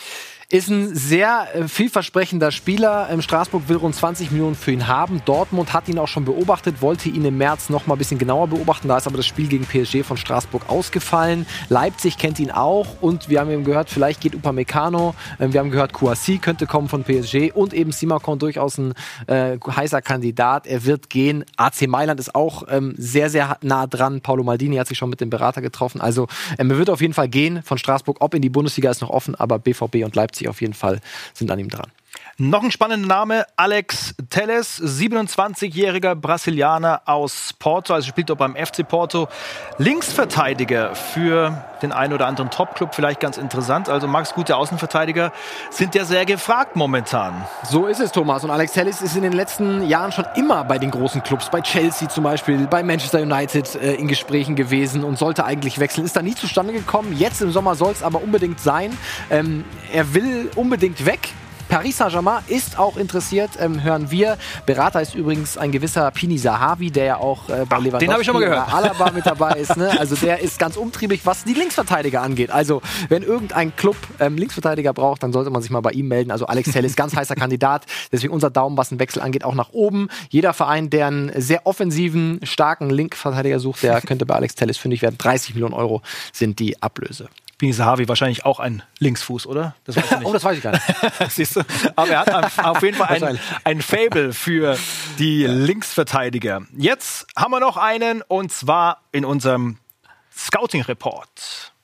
Ist 0.52 0.68
ein 0.68 0.96
sehr 0.96 1.46
äh, 1.54 1.68
vielversprechender 1.68 2.50
Spieler. 2.50 3.06
Ähm, 3.08 3.22
Straßburg 3.22 3.68
will 3.68 3.76
rund 3.76 3.94
20 3.94 4.32
Millionen 4.32 4.56
für 4.56 4.72
ihn 4.72 4.88
haben. 4.88 5.22
Dortmund 5.24 5.72
hat 5.72 5.88
ihn 5.88 5.96
auch 5.96 6.08
schon 6.08 6.24
beobachtet, 6.24 6.82
wollte 6.82 7.08
ihn 7.08 7.24
im 7.24 7.38
März 7.38 7.70
noch 7.70 7.86
mal 7.86 7.94
ein 7.94 7.98
bisschen 7.98 8.18
genauer 8.18 8.48
beobachten. 8.48 8.88
Da 8.88 8.96
ist 8.96 9.06
aber 9.06 9.16
das 9.16 9.26
Spiel 9.26 9.46
gegen 9.46 9.64
PSG 9.64 10.02
von 10.02 10.16
Straßburg 10.16 10.68
ausgefallen. 10.68 11.46
Leipzig 11.68 12.18
kennt 12.18 12.40
ihn 12.40 12.50
auch 12.50 13.00
und 13.00 13.28
wir 13.28 13.38
haben 13.38 13.48
eben 13.48 13.62
gehört, 13.62 13.90
vielleicht 13.90 14.20
geht 14.20 14.34
Upamecano. 14.34 15.14
Ähm, 15.38 15.52
wir 15.52 15.60
haben 15.60 15.70
gehört, 15.70 15.92
Kouassi 15.92 16.38
könnte 16.38 16.66
kommen 16.66 16.88
von 16.88 17.04
PSG 17.04 17.52
und 17.54 17.72
eben 17.72 17.92
Simakon 17.92 18.40
durchaus 18.40 18.76
ein 18.76 18.94
äh, 19.28 19.56
heißer 19.56 20.02
Kandidat. 20.02 20.66
Er 20.66 20.84
wird 20.84 21.10
gehen. 21.10 21.44
AC 21.58 21.86
Mailand 21.86 22.18
ist 22.18 22.34
auch 22.34 22.64
ähm, 22.68 22.94
sehr, 22.98 23.30
sehr 23.30 23.56
nah 23.62 23.86
dran. 23.86 24.20
Paulo 24.20 24.42
Maldini 24.42 24.78
hat 24.78 24.88
sich 24.88 24.98
schon 24.98 25.10
mit 25.10 25.20
dem 25.20 25.30
Berater 25.30 25.62
getroffen. 25.62 26.00
Also 26.00 26.26
ähm, 26.58 26.72
er 26.72 26.78
wird 26.78 26.90
auf 26.90 27.00
jeden 27.00 27.14
Fall 27.14 27.28
gehen 27.28 27.62
von 27.62 27.78
Straßburg. 27.78 28.16
Ob 28.18 28.34
in 28.34 28.42
die 28.42 28.50
Bundesliga 28.50 28.90
ist 28.90 29.00
noch 29.00 29.10
offen, 29.10 29.36
aber 29.36 29.60
BVB 29.60 30.04
und 30.04 30.16
Leipzig 30.16 30.39
auf 30.48 30.60
jeden 30.60 30.74
Fall 30.74 31.00
sind 31.34 31.50
an 31.50 31.58
ihm 31.58 31.68
dran. 31.68 31.90
Noch 32.42 32.62
ein 32.62 32.70
spannender 32.70 33.06
Name, 33.06 33.44
Alex 33.56 34.14
Telles, 34.30 34.80
27-jähriger 34.82 36.14
Brasilianer 36.14 37.02
aus 37.04 37.52
Porto, 37.58 37.92
also 37.92 38.08
spielt 38.08 38.30
auch 38.30 38.36
beim 38.36 38.56
FC 38.56 38.88
Porto. 38.88 39.28
Linksverteidiger 39.76 40.94
für 40.94 41.62
den 41.82 41.92
einen 41.92 42.14
oder 42.14 42.26
anderen 42.26 42.50
Topclub, 42.50 42.94
vielleicht 42.94 43.20
ganz 43.20 43.36
interessant. 43.36 43.90
Also 43.90 44.08
Max, 44.08 44.32
gute 44.32 44.56
Außenverteidiger 44.56 45.32
sind 45.68 45.94
ja 45.94 46.06
sehr 46.06 46.24
gefragt 46.24 46.76
momentan. 46.76 47.46
So 47.64 47.84
ist 47.84 48.00
es, 48.00 48.10
Thomas. 48.10 48.42
Und 48.42 48.50
Alex 48.50 48.72
Telles 48.72 49.02
ist 49.02 49.16
in 49.16 49.22
den 49.22 49.34
letzten 49.34 49.86
Jahren 49.86 50.10
schon 50.10 50.24
immer 50.34 50.64
bei 50.64 50.78
den 50.78 50.90
großen 50.90 51.22
Clubs, 51.22 51.50
bei 51.50 51.60
Chelsea 51.60 52.08
zum 52.08 52.24
Beispiel, 52.24 52.66
bei 52.68 52.82
Manchester 52.82 53.20
United 53.20 53.74
äh, 53.74 53.96
in 53.96 54.08
Gesprächen 54.08 54.56
gewesen 54.56 55.04
und 55.04 55.18
sollte 55.18 55.44
eigentlich 55.44 55.78
wechseln. 55.78 56.06
Ist 56.06 56.16
da 56.16 56.22
nie 56.22 56.34
zustande 56.34 56.72
gekommen. 56.72 57.14
Jetzt 57.14 57.42
im 57.42 57.52
Sommer 57.52 57.74
soll 57.74 57.92
es 57.92 58.02
aber 58.02 58.22
unbedingt 58.22 58.60
sein. 58.60 58.96
Ähm, 59.28 59.66
er 59.92 60.14
will 60.14 60.50
unbedingt 60.56 61.04
weg 61.04 61.34
Paris 61.70 61.98
Saint-Germain 61.98 62.42
ist 62.48 62.80
auch 62.80 62.96
interessiert, 62.96 63.52
ähm, 63.60 63.84
hören 63.84 64.10
wir. 64.10 64.38
Berater 64.66 65.00
ist 65.00 65.14
übrigens 65.14 65.56
ein 65.56 65.70
gewisser 65.70 66.10
Pini 66.10 66.36
Sahavi, 66.36 66.90
der 66.90 67.04
ja 67.04 67.16
auch 67.18 67.48
äh, 67.48 67.64
bei 67.64 67.76
Ach, 67.76 67.80
Lewandowski 67.80 68.06
den 68.06 68.20
ich 68.20 68.26
schon 68.26 68.34
mal 68.34 68.40
gehört. 68.40 68.74
Alaba 68.74 69.12
mit 69.12 69.24
dabei 69.24 69.52
ist. 69.52 69.76
Ne? 69.76 69.88
Also 70.00 70.16
der 70.16 70.40
ist 70.40 70.58
ganz 70.58 70.76
umtriebig, 70.76 71.20
was 71.24 71.44
die 71.44 71.54
Linksverteidiger 71.54 72.22
angeht. 72.22 72.50
Also 72.50 72.82
wenn 73.08 73.22
irgendein 73.22 73.76
Club 73.76 73.94
ähm, 74.18 74.36
Linksverteidiger 74.36 74.92
braucht, 74.92 75.22
dann 75.22 75.32
sollte 75.32 75.50
man 75.50 75.62
sich 75.62 75.70
mal 75.70 75.80
bei 75.80 75.92
ihm 75.92 76.08
melden. 76.08 76.32
Also 76.32 76.46
Alex 76.46 76.72
Tell 76.72 76.84
ist 76.84 76.96
ganz 76.96 77.14
heißer 77.14 77.36
Kandidat. 77.36 77.86
Deswegen 78.10 78.32
unser 78.32 78.50
Daumen, 78.50 78.76
was 78.76 78.90
einen 78.90 78.98
Wechsel 78.98 79.22
angeht, 79.22 79.44
auch 79.44 79.54
nach 79.54 79.70
oben. 79.70 80.08
Jeder 80.28 80.52
Verein, 80.52 80.90
der 80.90 81.06
einen 81.06 81.30
sehr 81.40 81.68
offensiven, 81.68 82.40
starken 82.42 82.90
Linkverteidiger 82.90 83.60
sucht, 83.60 83.84
der 83.84 84.00
könnte 84.00 84.26
bei 84.26 84.34
Alex 84.34 84.56
Telles 84.56 84.76
fündig 84.76 85.02
werden. 85.02 85.18
30 85.18 85.54
Millionen 85.54 85.74
Euro 85.74 86.02
sind 86.32 86.58
die 86.58 86.82
Ablöse. 86.82 87.28
Bini 87.60 87.74
Sahavi 87.74 88.08
wahrscheinlich 88.08 88.46
auch 88.46 88.58
ein 88.58 88.82
Linksfuß, 89.00 89.46
oder? 89.46 89.76
Das 89.84 89.94
weiß 89.94 90.04
oh, 90.24 90.32
das 90.32 90.42
weiß 90.42 90.56
ich 90.56 90.62
gar 90.62 90.72
nicht. 90.72 90.82
Siehst 91.28 91.56
du? 91.56 91.60
Aber 91.94 92.10
er 92.10 92.20
hat 92.20 92.58
auf 92.58 92.82
jeden 92.82 92.96
Fall 92.96 93.22
ein, 93.22 93.38
ein 93.64 93.82
Fable 93.82 94.32
für 94.32 94.78
die 95.18 95.44
Linksverteidiger. 95.44 96.62
Jetzt 96.74 97.26
haben 97.36 97.50
wir 97.50 97.60
noch 97.60 97.76
einen 97.76 98.22
und 98.22 98.50
zwar 98.50 99.02
in 99.12 99.26
unserem 99.26 99.76
Scouting-Report. 100.34 101.74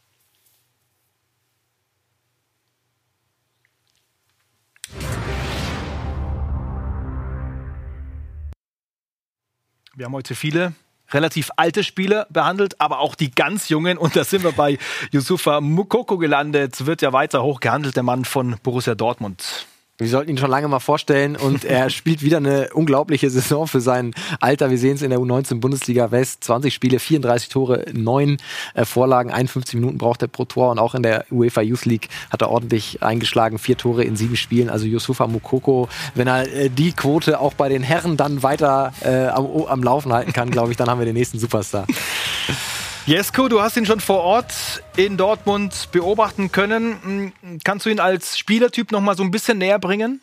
Wir 9.94 10.06
haben 10.06 10.14
heute 10.14 10.34
viele 10.34 10.72
relativ 11.12 11.50
alte 11.56 11.84
Spieler 11.84 12.26
behandelt, 12.30 12.80
aber 12.80 13.00
auch 13.00 13.14
die 13.14 13.30
ganz 13.30 13.68
jungen. 13.68 13.98
Und 13.98 14.16
da 14.16 14.24
sind 14.24 14.44
wir 14.44 14.52
bei 14.52 14.78
Yusufa 15.12 15.60
Mukoko 15.60 16.18
gelandet. 16.18 16.86
Wird 16.86 17.02
ja 17.02 17.12
weiter 17.12 17.42
hoch 17.42 17.60
gehandelt, 17.60 17.96
der 17.96 18.02
Mann 18.02 18.24
von 18.24 18.56
Borussia 18.62 18.94
Dortmund. 18.94 19.66
Wir 19.98 20.08
sollten 20.08 20.30
ihn 20.30 20.36
schon 20.38 20.50
lange 20.50 20.68
mal 20.68 20.80
vorstellen 20.80 21.36
und 21.36 21.64
er 21.64 21.88
spielt 21.96 22.22
wieder 22.22 22.36
eine 22.36 22.68
unglaubliche 22.74 23.30
Saison 23.30 23.66
für 23.66 23.80
sein 23.80 24.14
Alter. 24.40 24.70
Wir 24.70 24.78
sehen 24.78 24.96
es 24.96 25.02
in 25.02 25.10
der 25.10 25.18
U19 25.18 25.60
Bundesliga 25.60 26.10
West. 26.10 26.44
20 26.44 26.74
Spiele, 26.74 26.98
34 26.98 27.48
Tore, 27.48 27.86
9 27.92 28.36
äh, 28.74 28.84
Vorlagen, 28.84 29.30
51 29.30 29.74
Minuten 29.74 29.96
braucht 29.96 30.20
er 30.20 30.28
pro 30.28 30.44
Tor 30.44 30.70
und 30.70 30.78
auch 30.78 30.94
in 30.94 31.02
der 31.02 31.24
UEFA 31.30 31.62
Youth 31.62 31.86
League 31.86 32.08
hat 32.30 32.42
er 32.42 32.50
ordentlich 32.50 33.02
eingeschlagen. 33.02 33.58
Vier 33.58 33.78
Tore 33.78 34.04
in 34.04 34.16
sieben 34.16 34.36
Spielen. 34.36 34.68
Also 34.68 34.86
Yusufa 34.86 35.26
Mukoko, 35.26 35.88
wenn 36.14 36.26
er 36.26 36.46
äh, 36.52 36.68
die 36.68 36.92
Quote 36.92 37.40
auch 37.40 37.54
bei 37.54 37.70
den 37.70 37.82
Herren 37.82 38.18
dann 38.18 38.42
weiter 38.42 38.92
äh, 39.02 39.28
am, 39.28 39.46
am 39.46 39.82
Laufen 39.82 40.12
halten 40.12 40.32
kann, 40.34 40.50
glaube 40.50 40.72
ich, 40.72 40.76
dann 40.76 40.90
haben 40.90 40.98
wir 40.98 41.06
den 41.06 41.14
nächsten 41.14 41.38
Superstar. 41.38 41.86
Jesko, 43.06 43.46
du 43.46 43.62
hast 43.62 43.76
ihn 43.76 43.86
schon 43.86 44.00
vor 44.00 44.22
Ort 44.22 44.82
in 44.96 45.16
Dortmund 45.16 45.90
beobachten 45.92 46.50
können. 46.50 47.32
Hm, 47.40 47.58
kannst 47.62 47.86
du 47.86 47.90
ihn 47.90 48.00
als 48.00 48.36
Spielertyp 48.36 48.90
noch 48.90 49.00
mal 49.00 49.16
so 49.16 49.22
ein 49.22 49.30
bisschen 49.30 49.58
näher 49.58 49.78
bringen? 49.78 50.20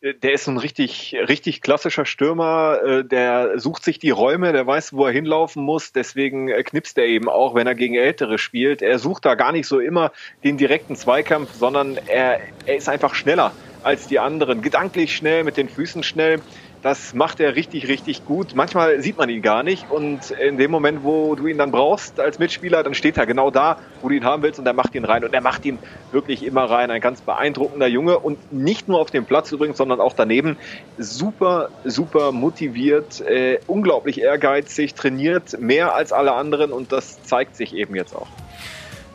Der 0.00 0.32
ist 0.32 0.46
ein 0.46 0.56
richtig, 0.56 1.14
richtig 1.28 1.60
klassischer 1.60 2.06
Stürmer. 2.06 2.78
Äh, 2.82 3.04
der 3.04 3.58
sucht 3.58 3.84
sich 3.84 3.98
die 3.98 4.08
Räume, 4.08 4.54
der 4.54 4.66
weiß, 4.66 4.94
wo 4.94 5.04
er 5.04 5.12
hinlaufen 5.12 5.62
muss. 5.62 5.92
Deswegen 5.92 6.48
äh, 6.48 6.62
knipst 6.62 6.96
er 6.96 7.04
eben 7.04 7.28
auch, 7.28 7.54
wenn 7.54 7.66
er 7.66 7.74
gegen 7.74 7.96
Ältere 7.96 8.38
spielt. 8.38 8.80
Er 8.80 8.98
sucht 8.98 9.26
da 9.26 9.34
gar 9.34 9.52
nicht 9.52 9.66
so 9.66 9.80
immer 9.80 10.12
den 10.44 10.56
direkten 10.56 10.96
Zweikampf, 10.96 11.52
sondern 11.52 11.98
er, 12.06 12.40
er 12.64 12.76
ist 12.76 12.88
einfach 12.88 13.14
schneller 13.14 13.52
als 13.82 14.06
die 14.06 14.18
anderen. 14.18 14.62
Gedanklich 14.62 15.14
schnell, 15.14 15.44
mit 15.44 15.58
den 15.58 15.68
Füßen 15.68 16.02
schnell. 16.02 16.40
Das 16.86 17.14
macht 17.14 17.40
er 17.40 17.56
richtig, 17.56 17.88
richtig 17.88 18.24
gut. 18.24 18.54
Manchmal 18.54 19.00
sieht 19.02 19.18
man 19.18 19.28
ihn 19.28 19.42
gar 19.42 19.64
nicht 19.64 19.90
und 19.90 20.30
in 20.30 20.56
dem 20.56 20.70
Moment, 20.70 21.02
wo 21.02 21.34
du 21.34 21.48
ihn 21.48 21.58
dann 21.58 21.72
brauchst 21.72 22.20
als 22.20 22.38
Mitspieler, 22.38 22.84
dann 22.84 22.94
steht 22.94 23.18
er 23.18 23.26
genau 23.26 23.50
da, 23.50 23.80
wo 24.00 24.08
du 24.08 24.14
ihn 24.14 24.24
haben 24.24 24.44
willst 24.44 24.60
und 24.60 24.66
er 24.66 24.72
macht 24.72 24.94
ihn 24.94 25.04
rein 25.04 25.24
und 25.24 25.34
er 25.34 25.40
macht 25.40 25.64
ihn 25.64 25.80
wirklich 26.12 26.44
immer 26.44 26.62
rein. 26.70 26.92
Ein 26.92 27.00
ganz 27.00 27.22
beeindruckender 27.22 27.88
Junge 27.88 28.20
und 28.20 28.52
nicht 28.52 28.86
nur 28.86 29.00
auf 29.00 29.10
dem 29.10 29.24
Platz 29.24 29.50
übrigens, 29.50 29.78
sondern 29.78 30.00
auch 30.00 30.12
daneben. 30.12 30.58
Super, 30.96 31.70
super 31.82 32.30
motiviert, 32.30 33.20
äh, 33.20 33.58
unglaublich 33.66 34.20
ehrgeizig, 34.20 34.94
trainiert 34.94 35.60
mehr 35.60 35.92
als 35.92 36.12
alle 36.12 36.34
anderen 36.34 36.70
und 36.70 36.92
das 36.92 37.20
zeigt 37.24 37.56
sich 37.56 37.74
eben 37.74 37.96
jetzt 37.96 38.14
auch. 38.14 38.28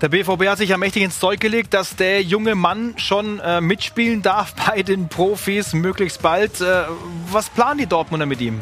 Der 0.02 0.10
BVB 0.10 0.48
hat 0.48 0.58
sich 0.58 0.70
ja 0.70 0.78
mächtig 0.78 1.04
ins 1.04 1.20
Zeug 1.20 1.40
gelegt, 1.40 1.76
dass 1.76 1.96
der 1.96 2.24
junge 2.24 2.56
Mann 2.56 2.96
schon 2.98 3.40
äh, 3.40 3.62
mitspielen 3.62 4.24
darf 4.24 4.56
bei 4.56 4.82
den 4.82 5.10
Profis, 5.10 5.74
möglichst 5.74 6.24
bald. 6.24 6.60
Äh, 6.60 6.86
was 7.30 7.50
planen 7.50 7.78
die 7.78 7.86
Dortmunder 7.86 8.26
mit 8.26 8.42
ihm? 8.42 8.62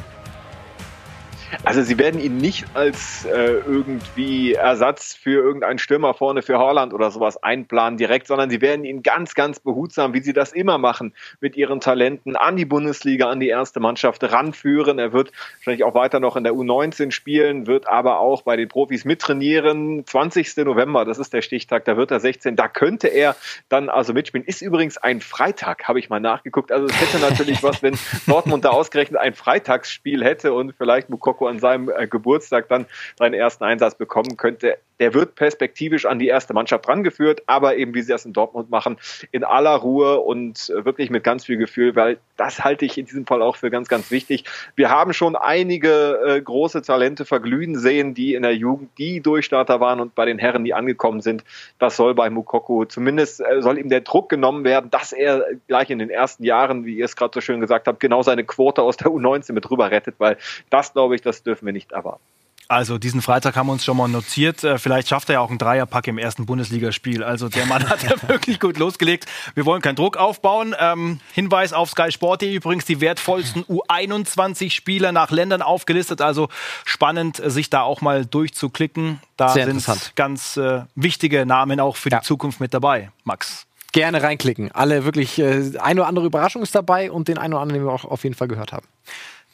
Also 1.64 1.82
sie 1.82 1.98
werden 1.98 2.20
ihn 2.20 2.38
nicht 2.38 2.66
als 2.76 3.26
äh, 3.26 3.54
irgendwie 3.66 4.54
Ersatz 4.54 5.16
für 5.16 5.42
irgendeinen 5.44 5.80
Stürmer 5.80 6.14
vorne 6.14 6.42
für 6.42 6.60
Holland 6.60 6.94
oder 6.94 7.12
sowas 7.12 7.42
einplanen 7.42 7.98
direkt, 7.98 8.28
sondern 8.28 8.50
sie 8.50 8.62
werden 8.62 8.86
ihn 8.86 9.04
ganz, 9.04 9.34
ganz 9.34 9.60
behutsam, 9.60 10.14
wie 10.14 10.22
sie 10.22 10.34
das 10.34 10.54
immer 10.54 10.78
machen, 10.78 11.14
mit 11.42 11.58
ihren 11.58 11.80
Talenten 11.80 12.36
an 12.36 12.56
die 12.56 12.66
Bundesliga, 12.66 13.30
an 13.30 13.40
die 13.40 13.50
erste 13.50 13.80
Mannschaft 13.80 14.24
ranführen. 14.24 15.00
Er 15.00 15.12
wird 15.14 15.32
wahrscheinlich 15.58 15.84
auch 15.84 15.96
weiter 15.96 16.20
noch 16.20 16.36
in 16.36 16.44
der 16.44 16.54
U19 16.54 17.12
spielen, 17.12 17.68
wird 17.68 17.88
aber 17.88 18.20
auch 18.20 18.44
bei 18.44 18.56
den 18.56 18.68
Profis 18.68 19.06
mittrainieren. 19.06 20.06
20. 20.06 20.58
November, 20.58 21.06
das 21.06 21.18
ist 21.18 21.34
der 21.34 21.42
Stichtag, 21.42 21.86
da 21.86 21.98
wird 21.98 22.12
er 22.12 22.20
16. 22.20 22.56
Da 22.56 22.68
könnte 22.68 23.08
er 23.08 23.36
dann 23.70 23.90
also 23.90 24.14
mitspielen. 24.14 24.46
Ist 24.46 24.62
übrigens 24.62 24.98
ein 24.98 25.22
Freitag, 25.22 25.88
habe 25.88 26.00
ich 26.00 26.10
mal 26.10 26.20
nachgeguckt. 26.20 26.72
Also 26.72 26.86
es 26.86 27.02
hätte 27.02 27.20
natürlich 27.20 27.64
was, 27.64 27.82
wenn 27.82 27.98
Dortmund 28.28 28.66
da 28.66 28.70
ausgerechnet 28.70 29.20
ein 29.20 29.34
Freitagsspiel 29.34 30.24
hätte 30.24 30.54
und 30.54 30.74
vielleicht 30.78 31.10
Mukoko 31.10 31.39
Marokko 31.40 31.48
an 31.48 31.60
seinem 31.60 31.90
äh, 31.90 32.08
Geburtstag 32.08 32.68
dann 32.70 32.86
seinen 33.18 33.34
ersten 33.34 33.64
Einsatz 33.64 33.96
bekommen 33.96 34.38
könnte. 34.38 34.78
Der 35.00 35.14
wird 35.14 35.36
perspektivisch 35.36 36.06
an 36.06 36.20
die 36.20 36.28
erste 36.28 36.54
Mannschaft 36.54 36.88
rangeführt, 36.88 37.44
aber 37.48 37.78
eben 37.78 37.94
wie 37.94 38.02
sie 38.02 38.12
das 38.12 38.26
in 38.26 38.34
Dortmund 38.34 38.70
machen, 38.70 38.98
in 39.32 39.44
aller 39.44 39.76
Ruhe 39.76 40.20
und 40.20 40.70
äh, 40.70 40.86
wirklich 40.86 41.10
mit 41.10 41.24
ganz 41.24 41.46
viel 41.46 41.58
Gefühl, 41.58 41.96
weil 41.96 42.18
das 42.38 42.64
halte 42.64 42.86
ich 42.86 42.98
in 42.98 43.06
diesem 43.06 43.26
Fall 43.26 43.42
auch 43.42 43.56
für 43.56 43.70
ganz, 43.70 43.88
ganz 43.88 44.12
wichtig. 44.12 44.46
Wir 44.76 44.90
haben 44.90 45.14
schon 45.14 45.36
einige 45.36 46.20
äh, 46.26 46.42
große 46.42 46.82
Talente 46.82 47.26
verglühen 47.26 47.78
sehen, 47.78 48.14
die 48.14 48.34
in 48.34 48.44
der 48.44 48.56
Jugend 48.56 48.90
die 48.98 49.22
Durchstarter 49.22 49.80
waren 49.80 50.00
und 50.00 50.16
bei 50.16 50.26
den 50.26 50.40
Herren, 50.40 50.64
die 50.64 50.74
angekommen 50.74 51.22
sind. 51.22 51.44
Das 51.80 51.96
soll 51.96 52.16
bei 52.16 52.30
Mukoko 52.30 52.86
zumindest 52.86 53.42
äh, 53.42 53.62
soll 53.62 53.78
ihm 53.78 53.90
der 53.90 54.02
Druck 54.02 54.30
genommen 54.30 54.64
werden, 54.64 54.90
dass 54.90 55.12
er 55.12 55.46
gleich 55.68 55.90
in 55.90 56.00
den 56.00 56.10
ersten 56.10 56.44
Jahren, 56.44 56.86
wie 56.86 56.96
ihr 56.96 57.06
es 57.06 57.16
gerade 57.16 57.32
so 57.34 57.42
schön 57.42 57.60
gesagt 57.60 57.88
habt, 57.88 58.00
genau 58.00 58.22
seine 58.24 58.44
Quote 58.44 58.82
aus 58.82 58.98
der 58.98 59.08
U19 59.08 59.54
mit 59.54 59.70
rüber 59.70 59.92
rettet, 59.92 60.16
weil 60.18 60.38
das, 60.70 60.94
glaube 60.94 61.16
ich, 61.16 61.22
das 61.22 61.44
dürfen 61.44 61.66
wir 61.66 61.74
nicht 61.74 61.92
erwarten. 61.92 62.24
Also 62.70 63.00
diesen 63.00 63.24
Freitag 63.24 63.56
haben 63.56 63.66
wir 63.66 63.74
uns 63.74 63.84
schon 63.84 63.98
mal 63.98 64.08
notiert. 64.08 64.64
Äh, 64.64 64.78
vielleicht 64.78 65.08
schafft 65.08 65.28
er 65.30 65.34
ja 65.34 65.40
auch 65.40 65.50
einen 65.50 65.58
Dreierpack 65.58 66.06
im 66.06 66.20
ersten 66.20 66.46
Bundesligaspiel. 66.46 67.24
Also 67.24 67.50
der 67.50 67.66
Mann 67.66 67.90
hat 67.90 68.04
ja 68.04 68.12
wirklich 68.30 68.60
gut 68.60 68.78
losgelegt. 68.78 69.26
Wir 69.56 69.66
wollen 69.66 69.82
keinen 69.82 69.96
Druck 69.96 70.18
aufbauen. 70.18 70.76
Ähm, 70.80 71.20
Hinweis 71.34 71.74
auf 71.74 71.90
Sky 71.90 72.12
Sport 72.12 72.44
übrigens 72.44 72.86
die 72.86 73.02
wertvollsten 73.02 73.64
U21-Spieler 73.64 75.12
nach 75.12 75.32
Ländern 75.32 75.64
aufgelistet. 75.64 76.22
Also 76.22 76.48
spannend, 76.86 77.42
sich 77.44 77.72
da 77.72 77.82
auch 77.82 78.02
mal 78.02 78.28
durchzuklicken. 78.28 79.20
Da 79.36 79.50
Sehr 79.50 79.66
sind 79.66 80.14
ganz 80.16 80.56
äh, 80.56 80.84
wichtige 80.94 81.48
Namen 81.48 81.80
auch 81.80 81.96
für 81.96 82.12
ja. 82.12 82.20
die 82.20 82.26
Zukunft 82.26 82.60
mit 82.60 82.76
dabei. 82.76 83.10
Max. 83.24 83.66
Gerne 83.94 84.22
reinklicken. 84.22 84.72
Alle 84.74 85.06
wirklich, 85.06 85.40
äh, 85.40 85.72
eine 85.80 86.02
oder 86.02 86.08
andere 86.08 86.28
Überraschung 86.28 86.62
ist 86.62 86.76
dabei 86.76 87.12
und 87.12 87.30
den 87.30 87.40
einen 87.40 87.56
oder 87.56 87.64
anderen, 87.64 87.82
den 87.82 87.88
wir 87.88 87.94
auch 87.94 88.06
auf 88.06 88.24
jeden 88.24 88.36
Fall 88.36 88.48
gehört 88.48 88.74
haben. 88.74 88.86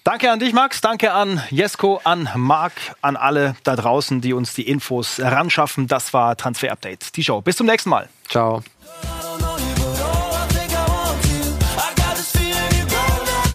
Danke 0.06 0.32
an 0.32 0.40
dich, 0.40 0.54
Max. 0.54 0.82
Danke 0.82 1.14
an 1.14 1.42
Jesko, 1.50 2.00
an 2.04 2.30
Marc, 2.36 2.74
an 3.02 3.16
alle 3.16 3.56
da 3.64 3.76
draußen, 3.76 4.22
die 4.22 4.34
uns 4.34 4.54
die 4.54 4.68
Infos 4.68 5.18
heranschaffen. 5.18 5.88
Das 5.88 6.14
war 6.14 6.38
Transfer 6.38 6.72
Update, 6.72 7.16
die 7.16 7.24
Show. 7.24 7.42
Bis 7.42 7.58
zum 7.58 7.66
nächsten 7.66 7.90
Mal. 7.90 8.08
Ciao. 8.30 8.62